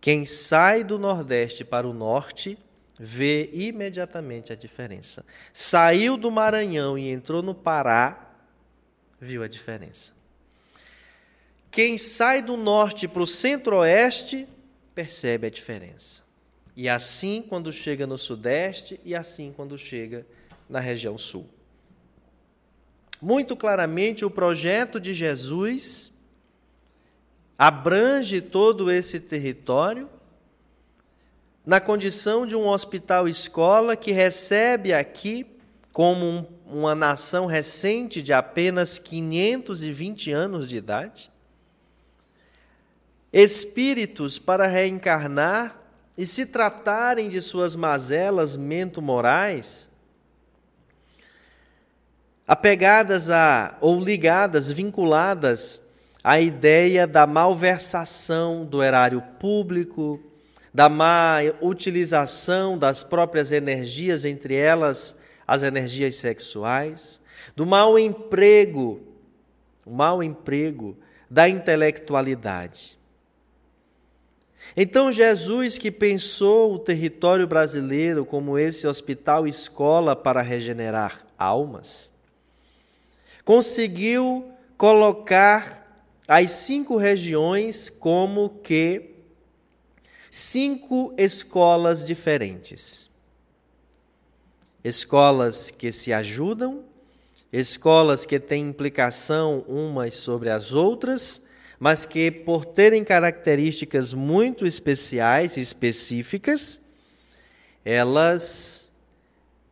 [0.00, 2.58] Quem sai do Nordeste para o Norte
[2.98, 5.24] vê imediatamente a diferença.
[5.52, 8.30] Saiu do Maranhão e entrou no Pará,
[9.18, 10.19] viu a diferença.
[11.70, 14.48] Quem sai do Norte para o Centro-Oeste
[14.94, 16.22] percebe a diferença.
[16.76, 20.26] E assim quando chega no Sudeste e assim quando chega
[20.68, 21.48] na região Sul.
[23.20, 26.10] Muito claramente, o projeto de Jesus
[27.58, 30.08] abrange todo esse território
[31.64, 35.46] na condição de um hospital-escola que recebe aqui,
[35.92, 41.30] como um, uma nação recente de apenas 520 anos de idade,
[43.32, 45.80] espíritos para reencarnar
[46.16, 49.88] e se tratarem de suas mazelas mento-morais,
[52.46, 55.80] apegadas a ou ligadas, vinculadas
[56.22, 60.20] à ideia da malversação do erário público,
[60.74, 65.16] da má utilização das próprias energias, entre elas
[65.46, 67.20] as energias sexuais,
[67.56, 69.00] do mau emprego,
[69.86, 70.96] o mau emprego
[71.30, 72.99] da intelectualidade.
[74.76, 82.10] Então, Jesus, que pensou o território brasileiro como esse hospital escola para regenerar almas,
[83.44, 89.10] conseguiu colocar as cinco regiões como que
[90.30, 93.10] cinco escolas diferentes.
[94.84, 96.84] Escolas que se ajudam,
[97.52, 101.42] escolas que têm implicação umas sobre as outras,
[101.80, 106.78] mas que, por terem características muito especiais, específicas,
[107.82, 108.92] elas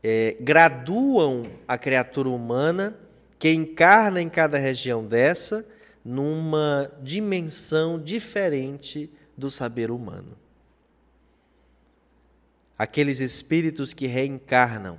[0.03, 2.99] é, graduam a criatura humana
[3.39, 5.67] que encarna em cada região dessa
[6.03, 10.35] numa dimensão diferente do saber humano.
[12.79, 14.99] Aqueles espíritos que reencarnam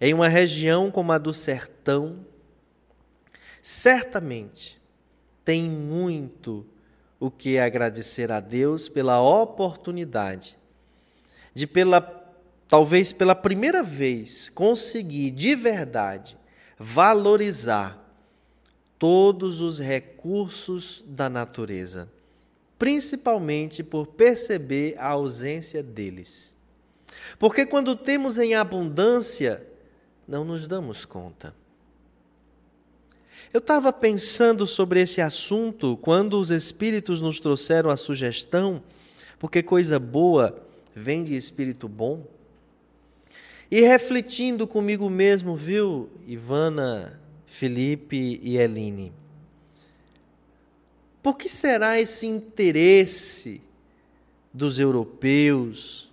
[0.00, 2.24] em uma região como a do sertão,
[3.60, 4.77] certamente
[5.48, 6.66] tem muito
[7.18, 10.58] o que agradecer a Deus pela oportunidade
[11.54, 12.02] de pela
[12.68, 16.36] talvez pela primeira vez conseguir de verdade
[16.78, 17.98] valorizar
[18.98, 22.12] todos os recursos da natureza,
[22.78, 26.54] principalmente por perceber a ausência deles.
[27.38, 29.66] Porque quando temos em abundância,
[30.28, 31.54] não nos damos conta.
[33.52, 38.82] Eu estava pensando sobre esse assunto quando os Espíritos nos trouxeram a sugestão,
[39.38, 40.62] porque coisa boa
[40.94, 42.26] vem de espírito bom.
[43.70, 49.12] E refletindo comigo mesmo, viu, Ivana, Felipe e Eline?
[51.22, 53.62] Por que será esse interesse
[54.52, 56.10] dos europeus,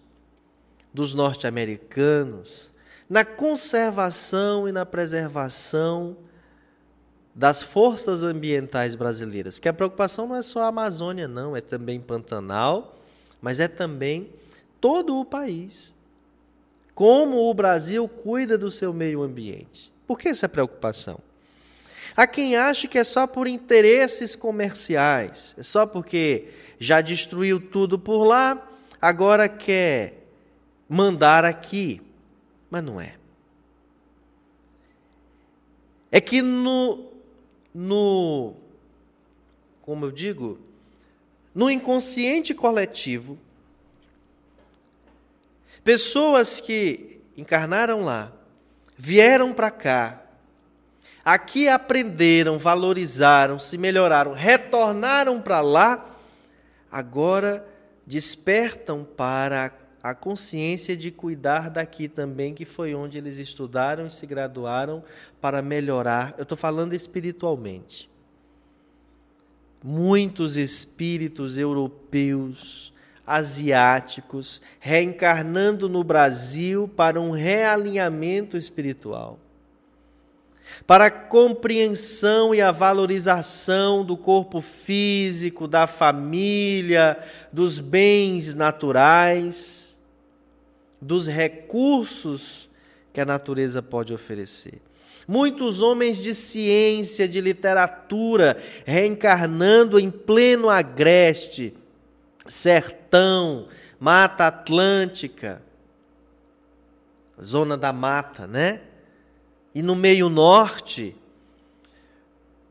[0.94, 2.72] dos norte-americanos,
[3.10, 6.18] na conservação e na preservação
[7.36, 12.00] das forças ambientais brasileiras, porque a preocupação não é só a Amazônia, não, é também
[12.00, 12.98] Pantanal,
[13.42, 14.30] mas é também
[14.80, 15.94] todo o país.
[16.94, 19.92] Como o Brasil cuida do seu meio ambiente.
[20.08, 21.20] Por que essa preocupação?
[22.16, 26.48] Há quem ache que é só por interesses comerciais, é só porque
[26.80, 28.66] já destruiu tudo por lá,
[29.02, 30.26] agora quer
[30.88, 32.02] mandar aqui,
[32.70, 33.16] mas não é.
[36.10, 37.15] É que no,
[37.78, 38.56] no
[39.86, 40.60] como eu digo,
[41.54, 43.38] no inconsciente coletivo,
[45.84, 48.34] pessoas que encarnaram lá,
[48.98, 50.24] vieram para cá,
[51.24, 56.04] aqui aprenderam, valorizaram, se melhoraram, retornaram para lá,
[56.92, 57.64] agora
[58.08, 59.70] despertam para a
[60.14, 65.04] consciência de cuidar daqui também, que foi onde eles estudaram e se graduaram
[65.42, 66.36] para melhorar.
[66.38, 68.10] Eu estou falando espiritualmente.
[69.84, 72.94] Muitos espíritos europeus,
[73.26, 79.40] asiáticos, reencarnando no Brasil para um realinhamento espiritual
[80.86, 87.18] para a compreensão e a valorização do corpo físico, da família,
[87.52, 89.95] dos bens naturais,
[91.02, 92.70] dos recursos
[93.14, 94.82] que a natureza pode oferecer.
[95.28, 101.74] Muitos homens de ciência, de literatura, reencarnando em pleno agreste,
[102.46, 103.68] sertão,
[104.00, 105.62] mata atlântica,
[107.42, 108.82] zona da mata, né?
[109.76, 111.14] e no meio norte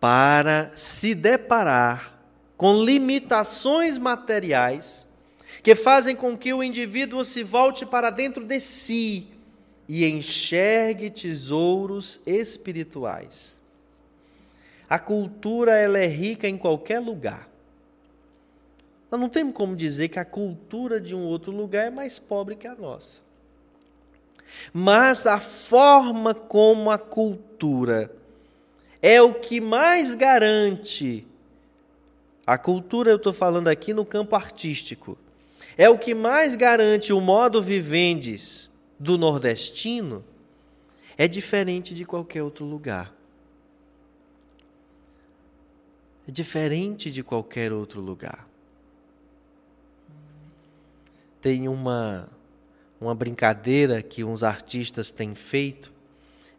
[0.00, 2.18] para se deparar
[2.56, 5.06] com limitações materiais
[5.62, 9.28] que fazem com que o indivíduo se volte para dentro de si
[9.88, 13.60] e enxergue tesouros espirituais.
[14.88, 17.48] A cultura ela é rica em qualquer lugar.
[19.10, 22.56] Nós não temos como dizer que a cultura de um outro lugar é mais pobre
[22.56, 23.22] que a nossa.
[24.72, 28.10] Mas a forma como a cultura
[29.00, 31.26] é o que mais garante.
[32.46, 35.16] A cultura, eu estou falando aqui no campo artístico,
[35.76, 40.24] é o que mais garante o modo vivendes do nordestino,
[41.16, 43.12] é diferente de qualquer outro lugar.
[46.26, 48.48] É diferente de qualquer outro lugar.
[51.40, 52.28] Tem uma
[53.00, 55.92] uma brincadeira que uns artistas têm feito.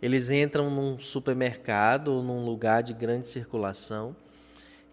[0.02, 4.16] Eles entram num supermercado ou num lugar de grande circulação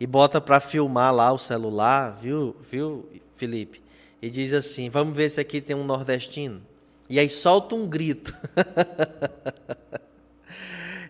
[0.00, 3.06] e bota para filmar lá o celular, viu, viu,
[3.36, 3.81] Felipe?
[4.22, 6.62] E diz assim: "Vamos ver se aqui tem um nordestino".
[7.10, 8.34] E aí solta um grito.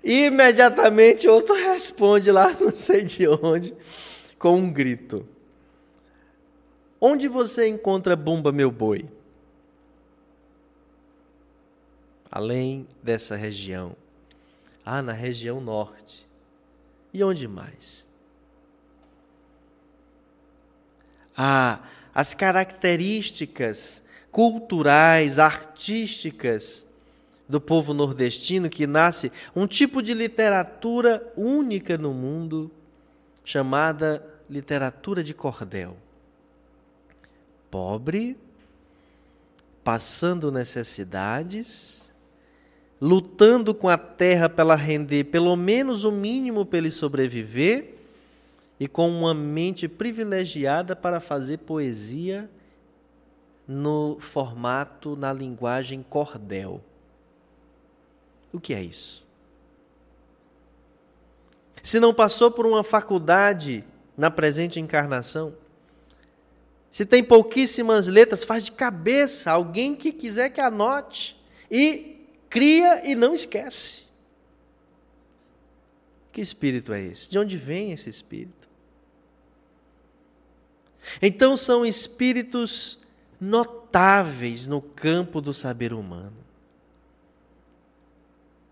[0.03, 3.73] imediatamente outro responde lá, não sei de onde,
[4.39, 5.29] com um grito.
[7.01, 9.07] Onde você encontra Bumba meu boi?
[12.33, 13.95] além dessa região.
[14.83, 16.27] Ah, na região norte.
[17.13, 18.07] E onde mais?
[21.37, 21.81] Ah,
[22.15, 26.87] as características culturais, artísticas
[27.49, 32.71] do povo nordestino que nasce um tipo de literatura única no mundo
[33.45, 35.97] chamada literatura de cordel.
[37.71, 38.37] Pobre,
[39.83, 42.11] passando necessidades,
[43.01, 48.02] lutando com a terra para render pelo menos o mínimo para ele sobreviver
[48.83, 52.51] e com uma mente privilegiada para fazer poesia
[53.65, 56.83] no formato, na linguagem cordel.
[58.53, 59.25] O que é isso?
[61.81, 63.85] Se não passou por uma faculdade
[64.17, 65.55] na presente encarnação,
[66.91, 73.15] se tem pouquíssimas letras, faz de cabeça alguém que quiser que anote e cria e
[73.15, 74.03] não esquece.
[76.33, 77.31] Que espírito é esse?
[77.31, 78.62] De onde vem esse espírito?
[81.21, 82.99] Então são espíritos
[83.41, 86.37] notáveis no campo do saber humano,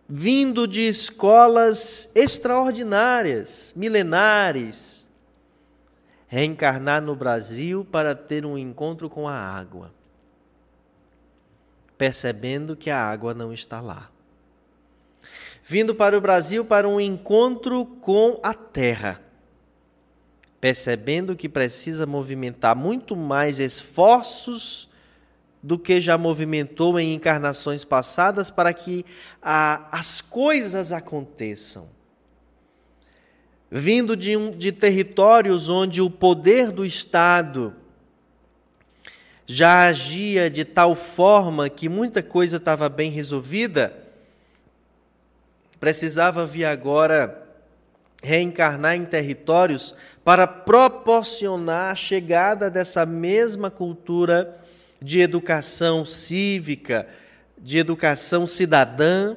[0.09, 5.07] vindo de escolas extraordinárias, milenares,
[6.27, 9.93] reencarnar no Brasil para ter um encontro com a água
[12.01, 14.11] percebendo que a água não está lá.
[15.63, 19.21] Vindo para o Brasil para um encontro com a terra,
[20.61, 24.89] percebendo que precisa movimentar muito mais esforços
[25.63, 29.05] do que já movimentou em encarnações passadas para que
[29.43, 31.89] a, as coisas aconteçam.
[33.71, 37.75] Vindo de, um, de territórios onde o poder do Estado
[39.47, 43.97] já agia de tal forma que muita coisa estava bem resolvida,
[45.79, 47.50] precisava vir agora
[48.23, 49.95] reencarnar em territórios
[50.25, 54.59] para proporcionar a chegada dessa mesma cultura
[55.01, 57.09] de educação cívica,
[57.57, 59.37] de educação cidadã,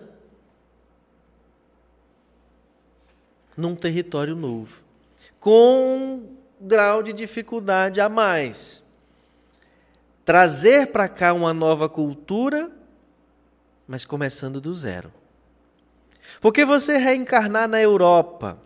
[3.55, 4.81] num território novo,
[5.39, 8.83] com um grau de dificuldade a mais.
[10.25, 12.71] Trazer para cá uma nova cultura,
[13.87, 15.11] mas começando do zero.
[16.41, 18.57] Porque você reencarnar na Europa,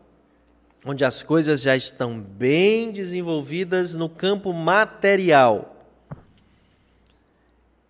[0.88, 5.78] onde as coisas já estão bem desenvolvidas no campo material,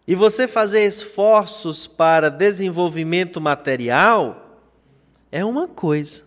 [0.08, 4.62] e você fazer esforços para desenvolvimento material,
[5.30, 6.24] é uma coisa.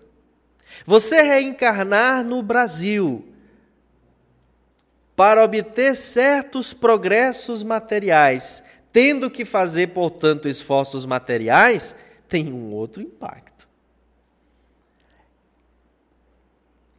[0.85, 3.25] Você reencarnar no Brasil
[5.17, 8.63] para obter certos progressos materiais,
[8.93, 11.97] tendo que fazer, portanto, esforços materiais,
[12.29, 13.50] tem um outro impacto.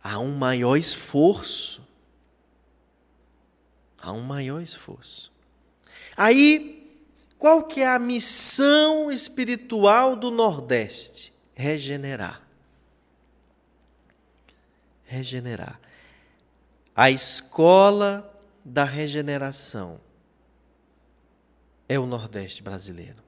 [0.04, 1.86] Há um maior esforço.
[3.98, 5.32] Há um maior esforço.
[6.18, 7.00] Aí,
[7.38, 11.32] qual que é a missão espiritual do Nordeste?
[11.54, 12.42] Regenerar
[15.12, 15.78] regenerar.
[16.96, 18.34] A escola
[18.64, 20.00] da regeneração
[21.90, 23.22] é o Nordeste brasileiro.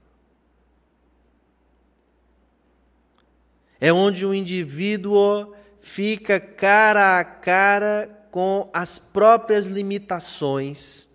[3.82, 5.53] É onde o indivíduo
[5.84, 11.09] fica cara a cara com as próprias limitações,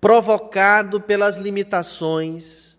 [0.00, 2.76] provocado pelas limitações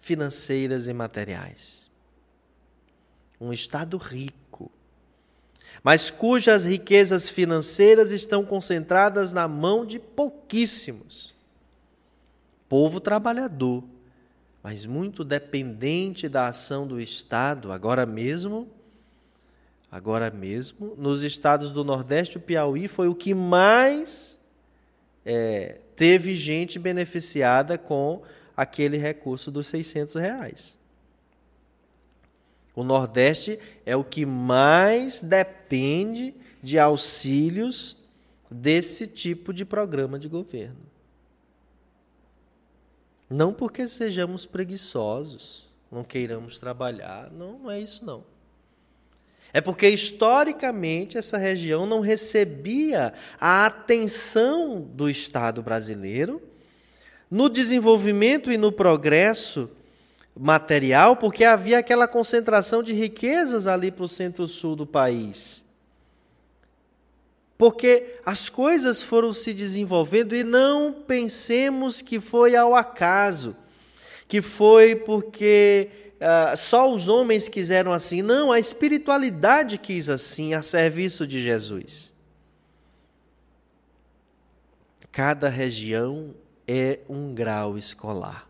[0.00, 1.88] financeiras e materiais.
[3.40, 4.72] Um Estado rico
[5.84, 11.32] mas cujas riquezas financeiras estão concentradas na mão de pouquíssimos.
[12.68, 13.84] Povo trabalhador,
[14.60, 18.68] mas muito dependente da ação do Estado, agora mesmo.
[19.90, 24.38] Agora mesmo, nos estados do Nordeste, o Piauí foi o que mais
[25.24, 28.22] é, teve gente beneficiada com
[28.56, 30.78] aquele recurso dos 600 reais.
[32.74, 37.96] O Nordeste é o que mais depende de auxílios
[38.50, 40.88] desse tipo de programa de governo.
[43.28, 48.24] Não porque sejamos preguiçosos, não queiramos trabalhar, não, não é isso não.
[49.52, 56.42] É porque historicamente essa região não recebia a atenção do Estado brasileiro
[57.30, 59.70] no desenvolvimento e no progresso
[60.38, 65.64] material, porque havia aquela concentração de riquezas ali para o centro-sul do país.
[67.56, 73.56] Porque as coisas foram se desenvolvendo e não pensemos que foi ao acaso,
[74.28, 75.90] que foi porque
[76.20, 78.22] uh, só os homens quiseram assim.
[78.22, 82.12] Não, a espiritualidade quis assim, a serviço de Jesus.
[85.10, 86.34] Cada região
[86.66, 88.48] é um grau escolar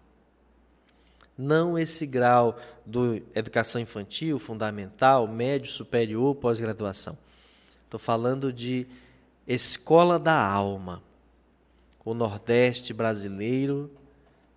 [1.39, 7.17] não esse grau do educação infantil, fundamental, médio, superior, pós-graduação.
[7.85, 8.89] Estou falando de
[9.47, 11.01] escola da alma.
[12.05, 13.89] O Nordeste brasileiro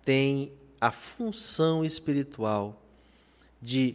[0.04, 2.81] tem a função espiritual
[3.62, 3.94] de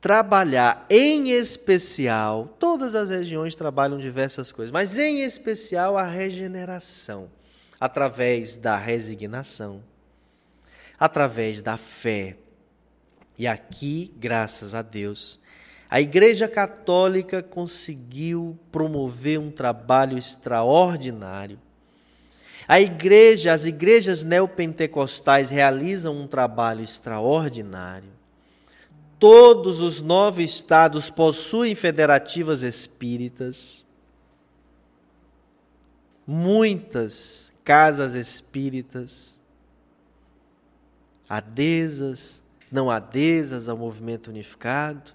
[0.00, 7.30] trabalhar em especial, todas as regiões trabalham diversas coisas, mas em especial a regeneração,
[7.80, 9.82] através da resignação,
[10.98, 12.36] através da fé.
[13.36, 15.40] E aqui, graças a Deus,
[15.90, 21.58] a Igreja Católica conseguiu promover um trabalho extraordinário.
[22.66, 28.17] A igreja, as igrejas neopentecostais realizam um trabalho extraordinário.
[29.18, 33.84] Todos os nove estados possuem federativas espíritas.
[36.26, 39.38] Muitas casas espíritas
[41.28, 42.42] adesas,
[42.72, 45.12] não adesas ao movimento unificado,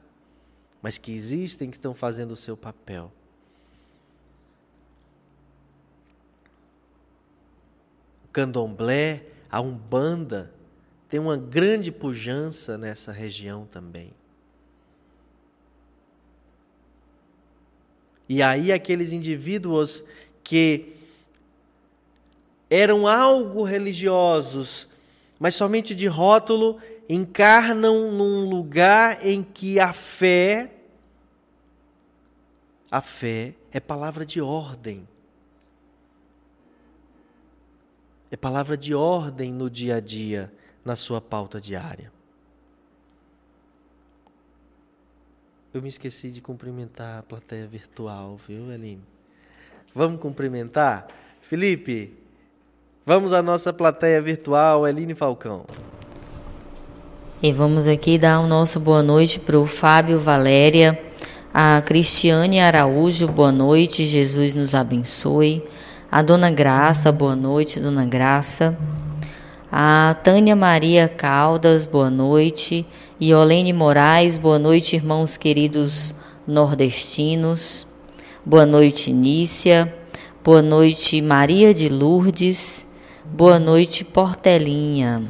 [0.82, 3.12] mas que existem, que estão fazendo o seu papel.
[8.26, 10.54] O candomblé, a umbanda,
[11.14, 14.12] tem uma grande pujança nessa região também.
[18.28, 20.04] E aí aqueles indivíduos
[20.44, 20.96] que
[22.68, 24.90] eram algo religiosos,
[25.40, 30.72] mas somente de rótulo, encarnam num lugar em que a fé,
[32.90, 35.08] a fé é palavra de ordem.
[38.32, 40.52] É palavra de ordem no dia a dia,
[40.84, 42.12] na sua pauta diária.
[45.74, 49.02] Eu me esqueci de cumprimentar a plateia virtual, viu, Eline?
[49.96, 51.08] Vamos cumprimentar?
[51.42, 52.24] Felipe,
[53.06, 55.66] Vamos à nossa plateia virtual, Eline Falcão.
[57.42, 60.98] E vamos aqui dar o nosso boa noite para o Fábio Valéria,
[61.54, 65.62] a Cristiane Araújo, boa noite, Jesus nos abençoe.
[66.10, 68.78] A Dona Graça, boa noite, Dona Graça.
[69.76, 72.86] A Tânia Maria Caldas, boa noite.
[73.20, 76.14] E Olene Moraes, boa noite, irmãos queridos
[76.46, 77.88] nordestinos.
[78.46, 79.92] Boa noite, Nícia.
[80.44, 82.86] Boa noite, Maria de Lourdes.
[83.26, 85.24] Boa noite, Portelinha.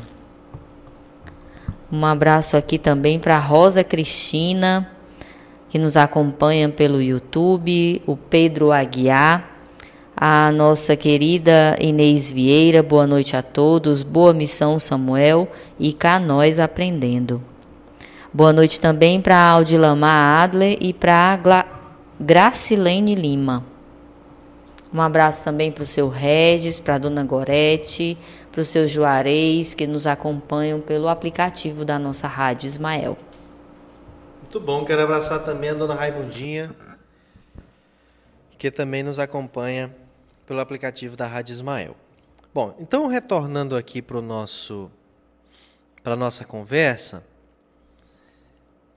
[1.89, 4.91] Um abraço aqui também para Rosa Cristina,
[5.69, 9.52] que nos acompanha pelo YouTube, o Pedro Aguiar,
[10.25, 16.59] a nossa querida Inês Vieira, boa noite a todos, boa missão Samuel e cá nós
[16.59, 17.43] aprendendo.
[18.31, 21.65] Boa noite também para Audilamar Adler e para
[22.17, 23.65] Gracilene Lima.
[24.93, 28.17] Um abraço também para o seu Regis, para a dona Gorete,
[28.49, 33.17] para o seu Juarez, que nos acompanham pelo aplicativo da nossa Rádio Ismael.
[34.41, 36.73] Muito bom, quero abraçar também a dona Raimundinha,
[38.57, 39.91] que também nos acompanha
[40.45, 41.95] pelo aplicativo da Rádio Ismael.
[42.53, 44.91] Bom, então retornando aqui para o nosso
[46.03, 47.23] para nossa conversa,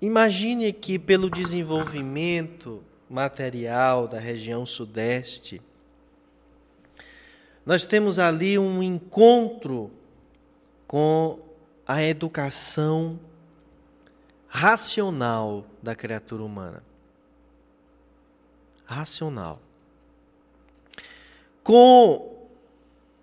[0.01, 5.63] imagine que pelo desenvolvimento material da região sudeste,
[7.65, 9.91] nós temos ali um encontro
[10.87, 11.39] com
[11.87, 13.19] a educação
[14.49, 16.83] racional da criatura humana.
[18.85, 19.61] Racional.
[21.67, 22.47] Com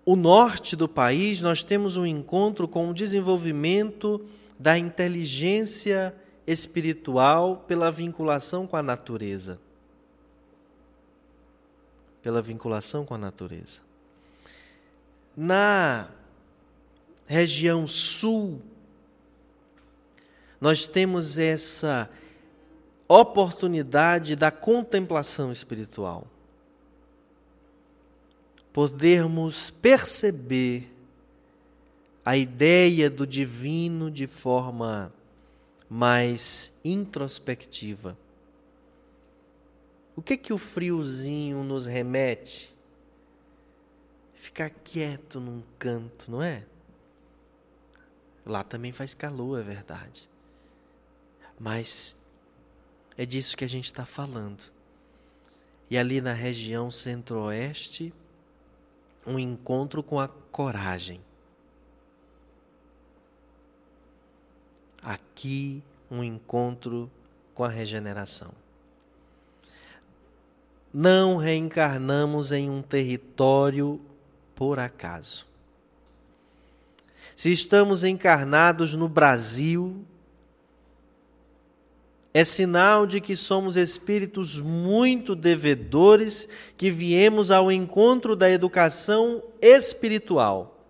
[0.04, 4.22] o norte do país, nós temos um encontro com o desenvolvimento
[4.58, 6.14] da inteligência
[6.46, 9.58] espiritual pela vinculação com a natureza.
[12.20, 13.80] Pela vinculação com a natureza.
[15.34, 16.10] Na
[17.26, 18.60] região sul,
[20.60, 22.10] nós temos essa
[23.08, 26.26] oportunidade da contemplação espiritual.
[28.74, 30.94] Podermos perceber
[32.22, 35.10] a ideia do divino de forma
[35.88, 38.18] mais introspectiva.
[40.14, 42.74] O que que o friozinho nos remete?
[44.44, 46.66] ficar quieto num canto, não é?
[48.44, 50.28] Lá também faz calor, é verdade.
[51.58, 52.14] Mas
[53.16, 54.70] é disso que a gente está falando.
[55.88, 58.12] E ali na região centro-oeste,
[59.26, 61.20] um encontro com a coragem.
[65.02, 67.10] Aqui, um encontro
[67.54, 68.52] com a regeneração.
[70.92, 74.00] Não reencarnamos em um território
[74.54, 75.44] por acaso.
[77.34, 80.04] Se estamos encarnados no Brasil,
[82.36, 90.84] é sinal de que somos espíritos muito devedores que viemos ao encontro da educação espiritual.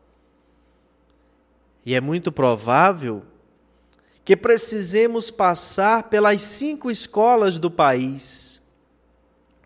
[1.84, 3.22] E é muito provável
[4.24, 8.59] que precisemos passar pelas cinco escolas do país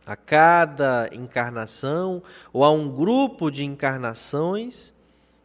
[0.05, 2.21] a cada encarnação
[2.53, 4.93] ou a um grupo de encarnações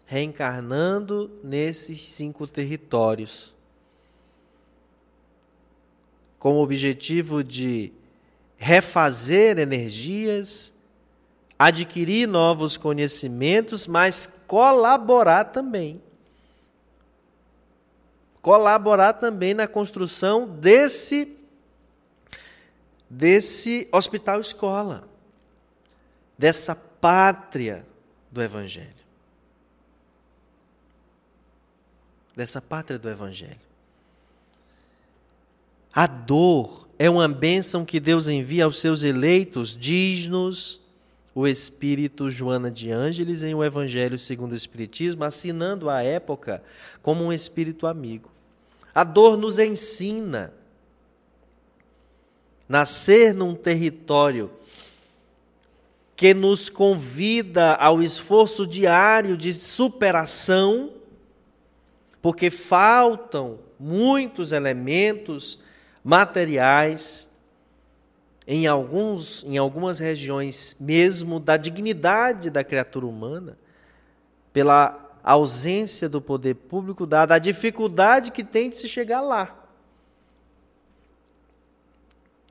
[0.08, 3.53] reencarnando nesses cinco territórios,
[6.44, 7.94] com o objetivo de
[8.58, 10.74] refazer energias,
[11.58, 16.04] adquirir novos conhecimentos, mas colaborar também.
[18.42, 21.34] Colaborar também na construção desse
[23.10, 25.08] desse hospital escola,
[26.38, 27.88] dessa pátria
[28.30, 28.90] do Evangelho.
[32.36, 33.73] Dessa pátria do Evangelho.
[35.94, 40.82] A dor é uma bênção que Deus envia aos seus eleitos, diz-nos
[41.36, 46.64] o Espírito Joana de Ângeles em o Evangelho segundo o Espiritismo, assinando a época
[47.02, 48.32] como um espírito amigo.
[48.94, 50.54] A dor nos ensina
[52.68, 54.52] nascer num território
[56.16, 60.92] que nos convida ao esforço diário de superação,
[62.22, 65.60] porque faltam muitos elementos
[66.04, 67.30] materiais
[68.46, 73.58] em alguns em algumas regiões mesmo da dignidade da criatura humana,
[74.52, 79.60] pela ausência do poder público dada a dificuldade que tem de se chegar lá.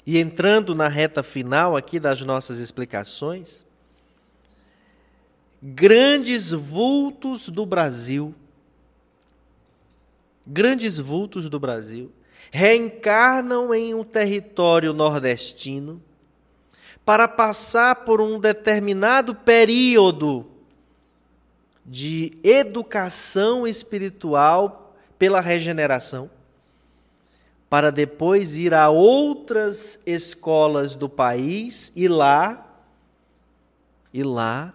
[0.05, 3.65] E entrando na reta final aqui das nossas explicações,
[5.63, 8.35] grandes vultos do Brasil,
[10.45, 12.11] grandes vultos do Brasil,
[12.55, 16.03] reencarnam em um território nordestino
[17.03, 20.47] para passar por um determinado período
[21.85, 26.31] de educação espiritual pela regeneração,
[27.71, 32.85] para depois ir a outras escolas do país e lá
[34.13, 34.75] e lá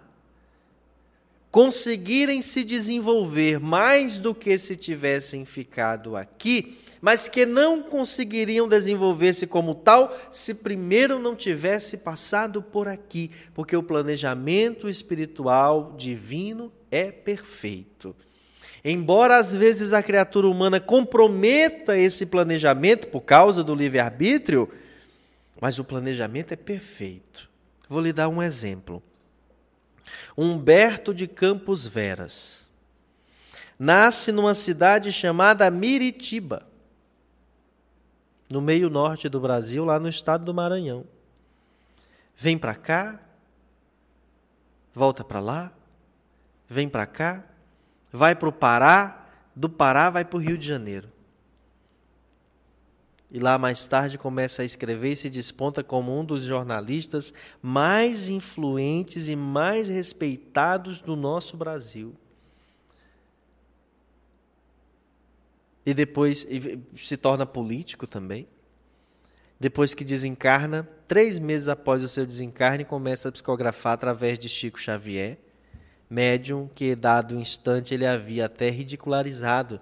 [1.48, 9.46] conseguirem se desenvolver mais do que se tivessem ficado aqui, mas que não conseguiriam desenvolver-se
[9.46, 17.10] como tal se primeiro não tivesse passado por aqui, porque o planejamento espiritual divino é
[17.10, 18.14] perfeito.
[18.84, 24.68] Embora às vezes a criatura humana comprometa esse planejamento por causa do livre-arbítrio,
[25.60, 27.50] mas o planejamento é perfeito.
[27.88, 29.02] Vou lhe dar um exemplo.
[30.36, 32.68] Humberto de Campos Veras
[33.78, 36.67] nasce numa cidade chamada Miritiba,
[38.48, 41.04] no meio norte do Brasil, lá no estado do Maranhão.
[42.36, 43.20] Vem para cá,
[44.94, 45.72] volta para lá,
[46.68, 47.44] vem para cá,
[48.12, 51.10] vai para o Pará, do Pará vai para o Rio de Janeiro.
[53.30, 58.30] E lá mais tarde começa a escrever e se desponta como um dos jornalistas mais
[58.30, 62.16] influentes e mais respeitados do nosso Brasil.
[65.88, 66.46] E depois
[66.94, 68.46] se torna político também.
[69.58, 74.78] Depois que desencarna, três meses após o seu desencarne, começa a psicografar através de Chico
[74.78, 75.38] Xavier
[76.10, 79.80] médium que, dado o instante, ele havia até ridicularizado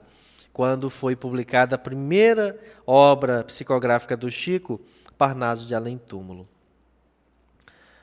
[0.52, 4.80] quando foi publicada a primeira obra psicográfica do Chico,
[5.18, 6.46] Parnaso de Além Túmulo.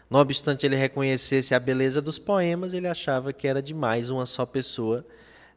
[0.09, 4.45] Não obstante ele reconhecesse a beleza dos poemas, ele achava que era demais uma só
[4.45, 5.05] pessoa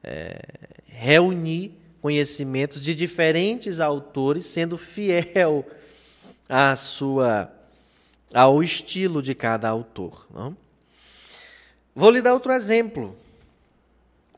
[0.01, 0.39] é,
[0.87, 5.67] reunir conhecimentos de diferentes autores, sendo fiel
[6.49, 7.53] à sua
[8.33, 10.25] ao estilo de cada autor.
[10.33, 10.57] Não?
[11.93, 13.17] Vou lhe dar outro exemplo.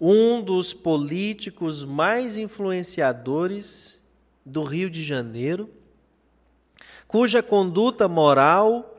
[0.01, 4.01] Um dos políticos mais influenciadores
[4.47, 5.69] do Rio de Janeiro,
[7.07, 8.95] cuja conduta moral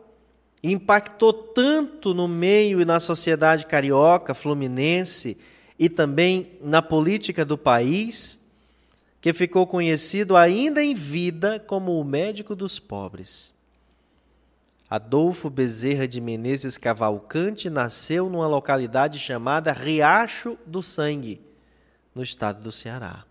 [0.62, 5.38] impactou tanto no meio e na sociedade carioca, fluminense
[5.80, 8.40] e também na política do país,
[9.22, 13.54] que ficou conhecido ainda em vida como o médico dos pobres.
[14.90, 21.42] Adolfo Bezerra de Menezes Cavalcante nasceu numa localidade chamada Riacho do Sangue,
[22.16, 23.26] no estado do Ceará.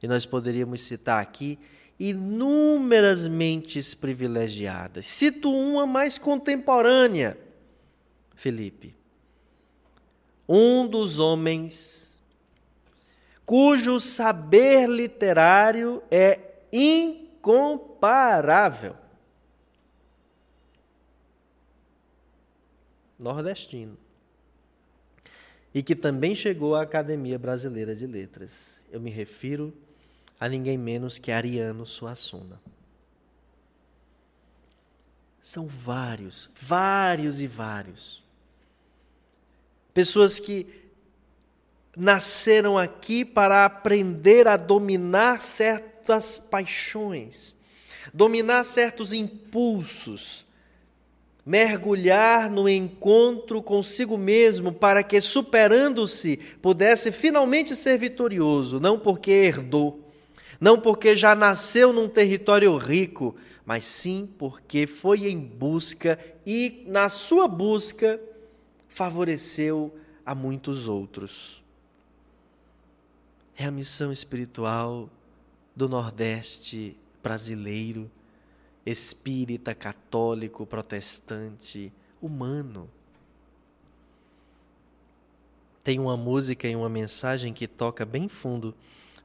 [0.00, 1.58] E nós poderíamos citar aqui
[1.98, 5.06] inúmeras mentes privilegiadas.
[5.06, 7.38] Cito uma mais contemporânea,
[8.36, 8.94] Felipe.
[10.46, 12.13] Um dos homens
[13.44, 18.96] cujo saber literário é incomparável.
[23.18, 23.98] Nordestino.
[25.72, 28.82] E que também chegou à Academia Brasileira de Letras.
[28.90, 29.72] Eu me refiro
[30.38, 32.60] a ninguém menos que Ariano Suassuna.
[35.40, 38.22] São vários, vários e vários.
[39.92, 40.83] Pessoas que
[41.96, 47.56] nasceram aqui para aprender a dominar certas paixões,
[48.12, 50.44] dominar certos impulsos,
[51.44, 60.10] mergulhar no encontro consigo mesmo para que, superando-se, pudesse finalmente ser vitorioso, não porque herdou,
[60.60, 67.08] não porque já nasceu num território rico, mas sim porque foi em busca e, na
[67.08, 68.20] sua busca,
[68.88, 71.63] favoreceu a muitos outros.
[73.56, 75.08] É a missão espiritual
[75.76, 78.10] do Nordeste brasileiro,
[78.84, 82.90] espírita, católico, protestante, humano.
[85.84, 88.74] Tem uma música e uma mensagem que toca bem fundo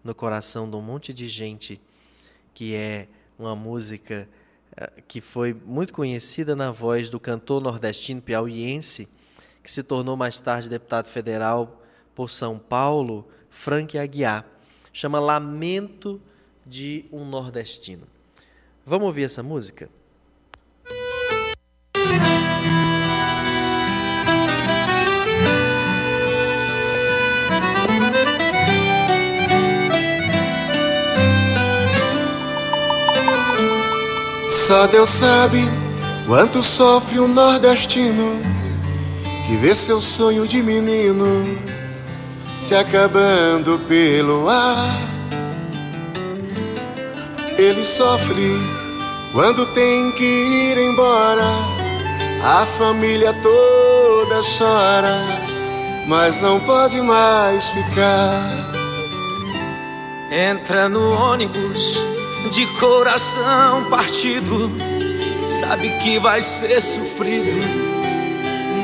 [0.04, 1.82] no coração de um monte de gente,
[2.54, 3.08] que é
[3.38, 4.30] uma música
[4.78, 9.08] eh, que foi muito conhecida na voz do cantor nordestino piauiense,
[9.64, 11.82] que se tornou mais tarde deputado federal
[12.14, 14.46] por São Paulo, Frank Aguiar.
[14.94, 16.22] Chama Lamento
[16.66, 18.08] de um nordestino.
[18.86, 19.90] Vamos ouvir essa música?
[34.48, 35.58] Só Deus sabe
[36.30, 38.40] Quanto sofre um nordestino
[39.48, 41.26] que vê seu sonho de menino
[42.60, 44.94] se acabando pelo ar.
[47.58, 48.60] Ele sofre
[49.32, 51.50] quando tem que ir embora.
[52.44, 55.18] A família toda chora,
[56.08, 58.72] mas não pode mais ficar.
[60.32, 62.02] Entra no ônibus
[62.52, 64.70] de coração partido,
[65.50, 67.90] sabe que vai ser sofrido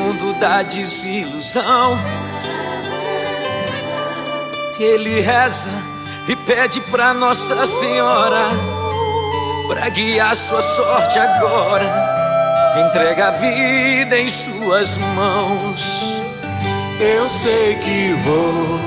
[0.06, 1.98] mundo da desilusão.
[4.80, 5.70] Ele reza
[6.28, 8.50] e pede pra Nossa Senhora
[9.68, 12.16] pra guiar sua sorte agora.
[12.88, 16.22] Entrega a vida em suas mãos.
[17.00, 18.80] Eu sei que vou,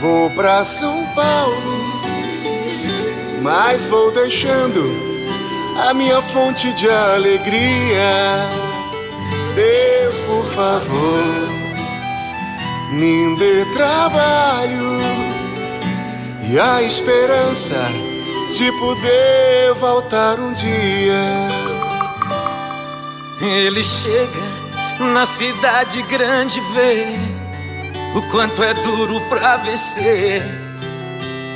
[0.00, 2.02] vou pra São Paulo,
[3.42, 4.82] mas vou deixando
[5.88, 8.48] a minha fonte de alegria
[9.58, 11.24] Deus, por favor,
[12.92, 14.98] me dê trabalho
[16.50, 17.76] e a esperança
[18.56, 21.48] de poder voltar um dia.
[23.40, 24.58] Ele chega
[25.12, 27.06] na cidade grande ver
[28.14, 30.42] o quanto é duro pra vencer.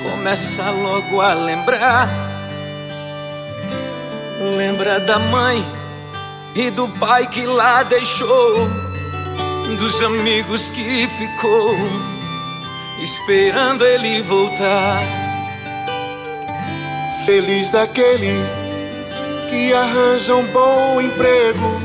[0.02, 2.08] Começa logo a lembrar,
[4.56, 5.64] lembra da mãe
[6.54, 8.68] e do pai que lá deixou,
[9.76, 11.76] dos amigos que ficou
[13.02, 15.02] esperando ele voltar.
[17.26, 18.34] Feliz daquele
[19.48, 21.80] que arranja um bom emprego,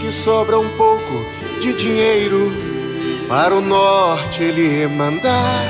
[0.00, 1.24] que sobra um pouco
[1.60, 2.52] de dinheiro
[3.28, 5.64] para o norte ele mandar.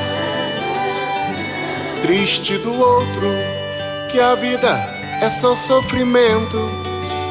[2.03, 3.29] Triste do outro
[4.11, 4.71] que a vida
[5.21, 6.59] é só sofrimento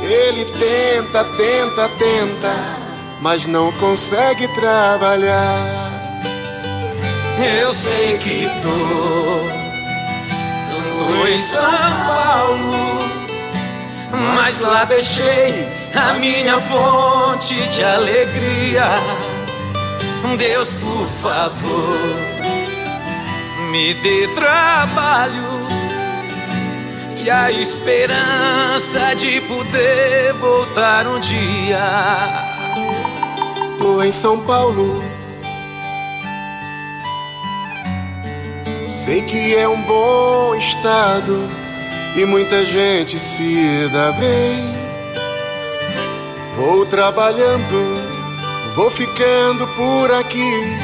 [0.03, 2.82] ele tenta, tenta, tenta,
[3.23, 5.57] mas não consegue trabalhar.
[7.61, 8.69] Eu sei que tô,
[10.99, 12.73] tô em São Paulo,
[14.35, 15.65] mas lá deixei
[15.95, 18.89] a minha fonte de alegria.
[20.37, 22.17] Deus, por favor,
[23.71, 25.63] me dê trabalho
[27.23, 32.52] e a esperança de poder voltar um dia.
[33.83, 35.03] Tô em São Paulo.
[38.87, 41.37] Sei que é um bom estado
[42.15, 44.63] e muita gente se dá bem.
[46.55, 50.77] Vou trabalhando, vou ficando por aqui,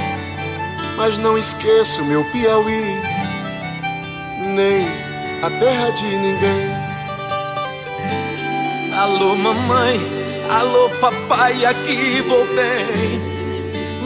[0.98, 3.02] mas não esqueço meu Piauí,
[4.42, 4.86] nem
[5.42, 6.70] a terra de ninguém.
[8.94, 10.19] Alô, mamãe,
[10.50, 13.22] alô, papai, aqui voltei.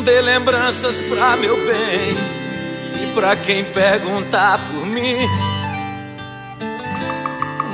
[0.04, 2.18] Dê lembranças pra meu bem
[3.02, 5.18] e pra quem perguntar por mim.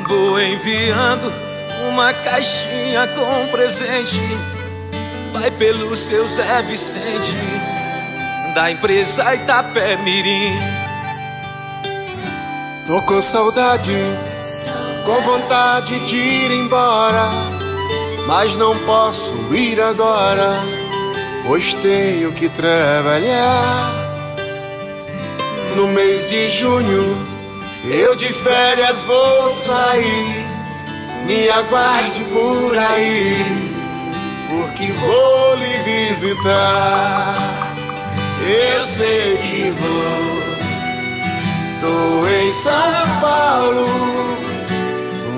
[0.08, 1.34] Vou enviando
[1.92, 4.22] uma caixinha com presente.
[5.34, 7.38] Vai pelo seu Zé Vicente,
[8.56, 10.54] da empresa Itapé Mirim.
[12.88, 13.96] Tô com saudade,
[15.06, 17.30] com vontade de ir embora,
[18.30, 20.54] mas não posso ir agora,
[21.48, 23.92] pois tenho que trabalhar.
[25.76, 27.18] No mês de junho,
[27.86, 30.46] eu de férias vou sair,
[31.26, 33.74] me aguarde por aí,
[34.48, 37.34] porque vou lhe visitar.
[38.48, 40.40] Eu sei que vou
[41.82, 43.88] Tô em São Paulo,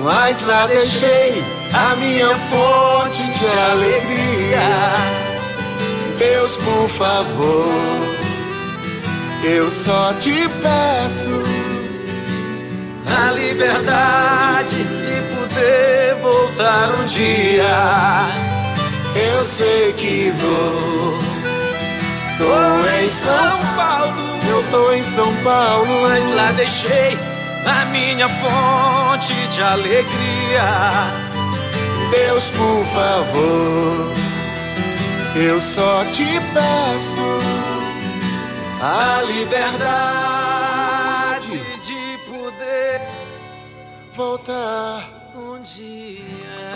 [0.04, 4.68] mas lá deixei a minha fonte de alegria.
[6.18, 7.68] Deus, por favor,
[9.44, 11.42] eu só te peço
[13.06, 18.26] a liberdade de poder voltar um dia.
[19.36, 21.18] Eu sei que vou,
[22.38, 27.16] tô em São Paulo eu tô em São Paulo, mas lá deixei
[27.66, 31.31] a minha fonte de alegria.
[32.12, 34.12] Deus, por favor,
[35.34, 37.22] eu só te peço
[38.82, 40.28] a liberdade
[41.80, 43.00] de poder
[44.14, 46.22] voltar um dia.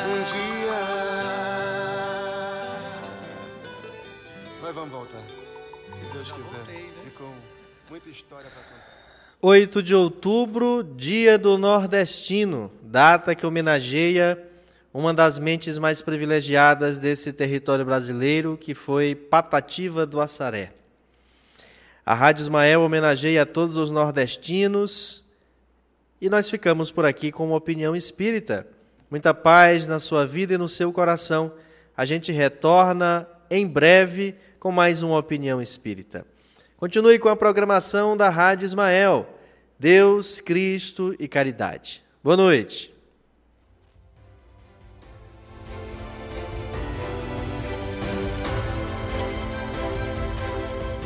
[0.08, 0.80] Um dia.
[4.62, 5.20] Nós vamos voltar,
[5.94, 6.56] se Deus quiser.
[6.56, 6.92] Voltei, né?
[7.08, 7.30] E com
[7.90, 8.86] Muita história para contar.
[9.42, 14.42] 8 de outubro, dia do nordestino, data que homenageia
[14.98, 20.72] uma das mentes mais privilegiadas desse território brasileiro, que foi Patativa do Assaré.
[22.04, 25.22] A Rádio Ismael homenageia a todos os nordestinos
[26.18, 28.66] e nós ficamos por aqui com uma opinião espírita.
[29.10, 31.52] Muita paz na sua vida e no seu coração.
[31.94, 36.24] A gente retorna em breve com mais uma opinião espírita.
[36.78, 39.28] Continue com a programação da Rádio Ismael.
[39.78, 42.02] Deus, Cristo e caridade.
[42.24, 42.95] Boa noite.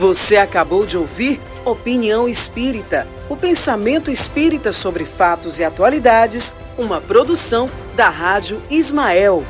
[0.00, 7.68] Você acabou de ouvir Opinião Espírita, o pensamento espírita sobre fatos e atualidades, uma produção
[7.94, 9.44] da Rádio Ismael.